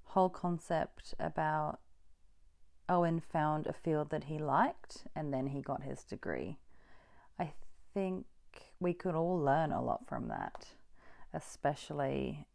whole 0.06 0.30
concept 0.30 1.14
about 1.20 1.80
Owen 2.90 3.20
found 3.20 3.66
a 3.66 3.74
field 3.74 4.10
that 4.10 4.26
he 4.26 4.38
liked 4.38 5.06
and 5.16 5.34
then 5.34 5.48
he 5.48 5.62
got 5.62 5.84
his 5.84 6.04
degree. 6.04 6.58
I 7.40 7.54
think 7.94 8.26
we 8.80 8.94
could 8.94 9.16
all 9.16 9.40
learn 9.40 9.72
a 9.72 9.82
lot 9.82 10.08
from 10.08 10.28
that, 10.28 10.68
especially 11.34 12.46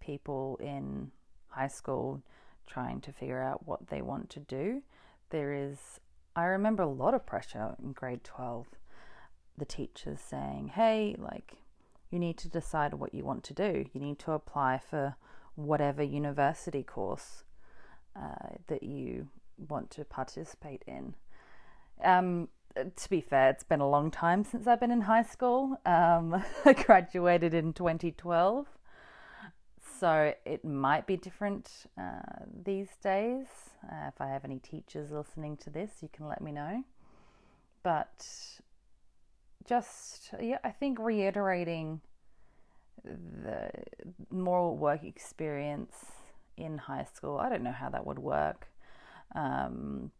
people 0.00 0.58
in 0.60 1.10
high 1.48 1.68
school 1.68 2.22
trying 2.66 3.00
to 3.02 3.12
figure 3.12 3.42
out 3.42 3.66
what 3.66 3.88
they 3.88 4.00
want 4.00 4.30
to 4.30 4.40
do. 4.40 4.82
There 5.30 5.52
is, 5.52 6.00
I 6.34 6.44
remember 6.44 6.82
a 6.82 6.88
lot 6.88 7.14
of 7.14 7.26
pressure 7.26 7.76
in 7.82 7.92
grade 7.92 8.24
12. 8.24 8.68
The 9.58 9.64
teachers 9.66 10.20
saying, 10.20 10.72
hey, 10.74 11.14
like, 11.18 11.56
you 12.10 12.18
need 12.18 12.36
to 12.38 12.48
decide 12.48 12.94
what 12.94 13.14
you 13.14 13.24
want 13.24 13.44
to 13.44 13.54
do. 13.54 13.84
You 13.92 14.00
need 14.00 14.18
to 14.20 14.32
apply 14.32 14.78
for 14.78 15.16
whatever 15.54 16.02
university 16.02 16.82
course 16.82 17.44
uh, 18.16 18.56
that 18.68 18.82
you 18.82 19.28
want 19.68 19.90
to 19.90 20.04
participate 20.04 20.82
in. 20.86 21.14
Um, 22.02 22.48
to 22.74 23.10
be 23.10 23.20
fair, 23.20 23.50
it's 23.50 23.64
been 23.64 23.80
a 23.80 23.88
long 23.88 24.10
time 24.10 24.44
since 24.44 24.66
I've 24.66 24.80
been 24.80 24.90
in 24.90 25.02
high 25.02 25.22
school. 25.22 25.76
Um, 25.84 26.42
I 26.64 26.72
graduated 26.72 27.54
in 27.54 27.72
2012 27.72 28.66
so 30.00 30.32
it 30.46 30.64
might 30.64 31.06
be 31.06 31.18
different 31.18 31.70
uh, 32.00 32.44
these 32.64 32.88
days. 33.02 33.46
Uh, 33.84 34.08
if 34.08 34.18
I 34.18 34.28
have 34.28 34.46
any 34.46 34.58
teachers 34.58 35.10
listening 35.10 35.58
to 35.58 35.70
this, 35.70 35.90
you 36.00 36.08
can 36.10 36.26
let 36.26 36.40
me 36.40 36.52
know. 36.52 36.84
But 37.82 38.26
just, 39.70 40.30
yeah, 40.40 40.58
I 40.64 40.70
think 40.70 40.98
reiterating 40.98 42.00
the 43.04 43.70
more 44.30 44.76
work 44.76 45.04
experience 45.04 45.94
in 46.56 46.76
high 46.76 47.04
school, 47.04 47.38
I 47.38 47.48
don't 47.48 47.62
know 47.62 47.72
how 47.72 47.88
that 47.90 48.04
would 48.04 48.18
work. 48.18 48.66
Um, 49.34 50.10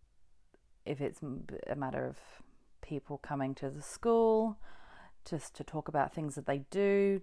if 0.86 1.00
it's 1.00 1.20
a 1.68 1.74
matter 1.74 2.06
of 2.06 2.16
people 2.80 3.18
coming 3.18 3.54
to 3.56 3.68
the 3.68 3.82
school 3.82 4.56
just 5.28 5.54
to 5.56 5.64
talk 5.64 5.88
about 5.88 6.14
things 6.14 6.36
that 6.36 6.46
they 6.46 6.62
do, 6.70 7.20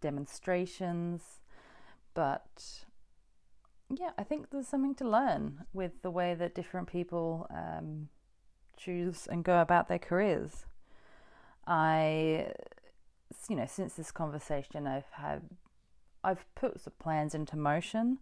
demonstrations 0.00 1.40
but 2.14 2.84
yeah, 3.88 4.10
I 4.18 4.22
think 4.22 4.50
there's 4.50 4.68
something 4.68 4.94
to 4.96 5.08
learn 5.08 5.64
with 5.72 6.02
the 6.02 6.10
way 6.10 6.34
that 6.34 6.54
different 6.54 6.88
people 6.88 7.46
um, 7.50 8.08
choose 8.76 9.26
and 9.26 9.44
go 9.44 9.60
about 9.60 9.88
their 9.88 9.98
careers. 9.98 10.66
I, 11.66 12.52
you 13.48 13.56
know, 13.56 13.66
since 13.66 13.94
this 13.94 14.10
conversation, 14.10 14.86
I've 14.86 15.10
had, 15.12 15.42
I've 16.24 16.44
put 16.54 16.80
some 16.80 16.92
plans 16.98 17.34
into 17.34 17.56
motion, 17.56 18.18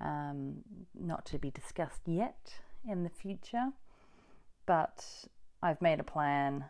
um, 0.00 0.58
not 0.98 1.24
to 1.26 1.38
be 1.38 1.50
discussed 1.50 2.02
yet 2.06 2.54
in 2.88 3.04
the 3.04 3.10
future, 3.10 3.72
but 4.66 5.04
I've 5.62 5.82
made 5.82 6.00
a 6.00 6.04
plan 6.04 6.64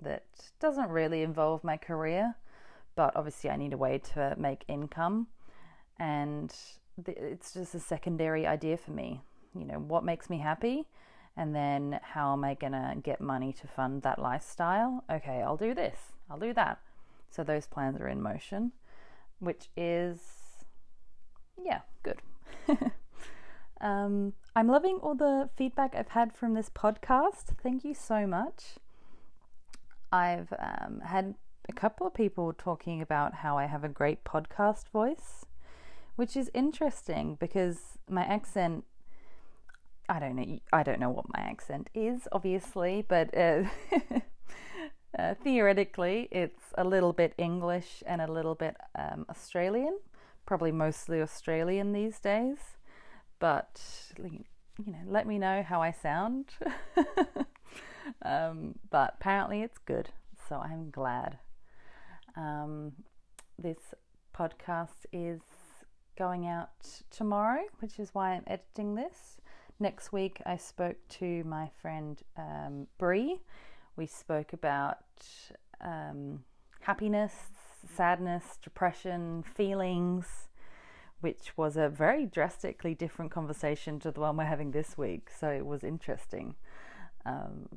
that 0.00 0.24
doesn't 0.60 0.88
really 0.88 1.22
involve 1.22 1.62
my 1.62 1.76
career, 1.76 2.34
but 2.96 3.14
obviously 3.14 3.50
I 3.50 3.56
need 3.56 3.72
a 3.72 3.78
way 3.78 3.98
to 4.14 4.34
make 4.38 4.64
income 4.68 5.28
and 5.98 6.52
it's 7.06 7.54
just 7.54 7.74
a 7.74 7.80
secondary 7.80 8.46
idea 8.46 8.76
for 8.76 8.90
me. 8.90 9.20
You 9.54 9.64
know, 9.64 9.78
what 9.78 10.04
makes 10.04 10.28
me 10.28 10.38
happy, 10.38 10.86
and 11.36 11.54
then 11.54 12.00
how 12.02 12.32
am 12.32 12.44
I 12.44 12.54
gonna 12.54 12.96
get 13.02 13.20
money 13.20 13.52
to 13.54 13.66
fund 13.66 14.02
that 14.02 14.18
lifestyle? 14.18 15.04
Okay, 15.10 15.42
I'll 15.42 15.56
do 15.56 15.74
this, 15.74 15.96
I'll 16.30 16.38
do 16.38 16.52
that. 16.54 16.78
So 17.30 17.42
those 17.42 17.66
plans 17.66 18.00
are 18.00 18.08
in 18.08 18.20
motion, 18.20 18.72
which 19.38 19.68
is, 19.76 20.20
yeah, 21.62 21.80
good. 22.02 22.20
um, 23.80 24.34
I'm 24.54 24.68
loving 24.68 24.98
all 25.02 25.14
the 25.14 25.48
feedback 25.56 25.94
I've 25.96 26.08
had 26.08 26.34
from 26.34 26.54
this 26.54 26.68
podcast. 26.68 27.56
Thank 27.62 27.84
you 27.84 27.94
so 27.94 28.26
much. 28.26 28.74
I've 30.12 30.52
um, 30.58 31.00
had 31.00 31.34
a 31.68 31.72
couple 31.72 32.06
of 32.06 32.12
people 32.12 32.52
talking 32.52 33.00
about 33.00 33.36
how 33.36 33.56
I 33.56 33.64
have 33.64 33.82
a 33.82 33.88
great 33.88 34.24
podcast 34.24 34.88
voice 34.88 35.46
which 36.16 36.36
is 36.36 36.50
interesting 36.54 37.36
because 37.40 37.98
my 38.08 38.22
accent 38.22 38.84
I 40.12 40.18
don't 40.18 40.36
know 40.36 40.58
I 40.74 40.82
don't 40.82 41.00
know 41.00 41.08
what 41.08 41.24
my 41.32 41.40
accent 41.40 41.88
is 41.94 42.28
obviously 42.32 43.02
but 43.08 43.34
uh, 43.34 43.62
uh, 45.18 45.34
theoretically 45.42 46.28
it's 46.30 46.64
a 46.76 46.84
little 46.84 47.14
bit 47.14 47.32
English 47.38 48.02
and 48.04 48.20
a 48.20 48.30
little 48.30 48.54
bit 48.54 48.76
um, 48.94 49.24
Australian 49.30 49.98
probably 50.44 50.70
mostly 50.70 51.22
Australian 51.22 51.94
these 51.94 52.18
days 52.18 52.58
but 53.38 53.80
you 54.18 54.92
know 54.92 55.04
let 55.06 55.26
me 55.26 55.38
know 55.38 55.62
how 55.66 55.80
I 55.80 55.92
sound 55.92 56.50
um, 58.22 58.74
but 58.90 59.14
apparently 59.18 59.62
it's 59.62 59.78
good 59.78 60.10
so 60.46 60.56
I'm 60.56 60.90
glad 60.90 61.38
um, 62.36 62.92
this 63.58 63.94
podcast 64.36 65.06
is 65.10 65.40
going 66.18 66.46
out 66.46 66.68
tomorrow, 67.10 67.62
which 67.80 67.98
is 67.98 68.10
why 68.12 68.32
I'm 68.32 68.44
editing 68.46 68.94
this. 68.94 69.38
Next 69.78 70.12
week, 70.12 70.40
I 70.46 70.56
spoke 70.56 70.96
to 71.20 71.44
my 71.44 71.70
friend 71.80 72.20
um. 72.36 72.86
We 73.96 74.06
spoke 74.06 74.52
about 74.52 74.98
um, 75.80 76.44
happiness, 76.80 77.32
sadness, 77.96 78.58
depression, 78.62 79.42
feelings, 79.42 80.48
which 81.20 81.56
was 81.56 81.76
a 81.76 81.88
very 81.88 82.26
drastically 82.26 82.94
different 82.94 83.30
conversation 83.30 83.98
to 84.00 84.10
the 84.10 84.20
one 84.20 84.36
we're 84.36 84.44
having 84.44 84.70
this 84.70 84.96
week. 84.96 85.28
So 85.30 85.48
it 85.48 85.66
was 85.66 85.84
interesting. 85.84 86.54
Um, 87.26 87.68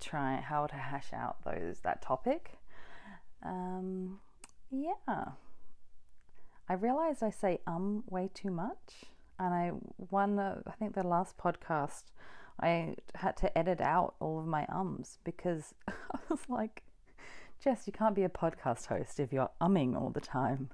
try 0.00 0.36
how 0.36 0.66
to 0.66 0.76
hash 0.76 1.12
out 1.12 1.44
those 1.44 1.80
that 1.80 2.02
topic. 2.02 2.58
Um, 3.44 4.20
yeah. 4.70 5.24
I 6.68 6.74
realized 6.74 7.22
I 7.22 7.30
say 7.30 7.60
um 7.66 8.04
way 8.08 8.30
too 8.32 8.50
much, 8.50 9.04
and 9.38 9.54
I 9.54 9.68
one 9.96 10.38
uh, 10.38 10.62
I 10.66 10.72
think 10.72 10.94
the 10.94 11.06
last 11.06 11.36
podcast 11.36 12.04
I 12.60 12.96
had 13.14 13.36
to 13.38 13.56
edit 13.56 13.80
out 13.80 14.14
all 14.20 14.38
of 14.38 14.46
my 14.46 14.66
ums 14.68 15.18
because 15.24 15.74
I 15.88 16.18
was 16.28 16.40
like, 16.48 16.82
Jess, 17.62 17.86
you 17.86 17.92
can't 17.92 18.14
be 18.14 18.24
a 18.24 18.28
podcast 18.28 18.86
host 18.86 19.20
if 19.20 19.32
you're 19.32 19.50
umming 19.60 19.94
all 19.94 20.10
the 20.10 20.20
time. 20.20 20.70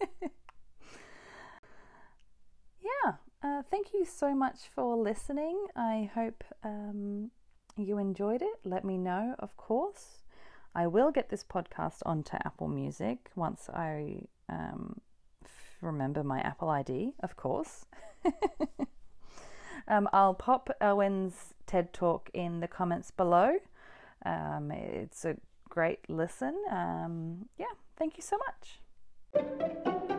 yeah, 0.00 0.28
uh, 3.42 3.62
thank 3.70 3.92
you 3.92 4.04
so 4.04 4.34
much 4.34 4.58
for 4.74 4.96
listening. 4.96 5.66
I 5.76 6.10
hope 6.14 6.42
um, 6.64 7.30
you 7.76 7.98
enjoyed 7.98 8.42
it. 8.42 8.60
Let 8.64 8.84
me 8.84 8.96
know, 8.96 9.34
of 9.38 9.56
course. 9.56 10.22
I 10.74 10.86
will 10.86 11.10
get 11.10 11.30
this 11.30 11.44
podcast 11.44 11.98
onto 12.06 12.36
Apple 12.44 12.68
Music 12.68 13.30
once 13.34 13.68
I 13.68 14.22
um, 14.48 15.00
remember 15.80 16.22
my 16.22 16.40
Apple 16.40 16.68
ID, 16.68 17.14
of 17.20 17.36
course. 17.36 17.86
um, 19.88 20.08
I'll 20.12 20.34
pop 20.34 20.70
Owen's 20.80 21.54
TED 21.66 21.92
Talk 21.92 22.30
in 22.34 22.60
the 22.60 22.68
comments 22.68 23.10
below. 23.10 23.58
Um, 24.24 24.70
it's 24.70 25.24
a 25.24 25.36
great 25.68 26.00
listen. 26.08 26.56
Um, 26.70 27.48
yeah, 27.58 27.66
thank 27.96 28.16
you 28.16 28.22
so 28.22 28.38
much. 28.38 30.16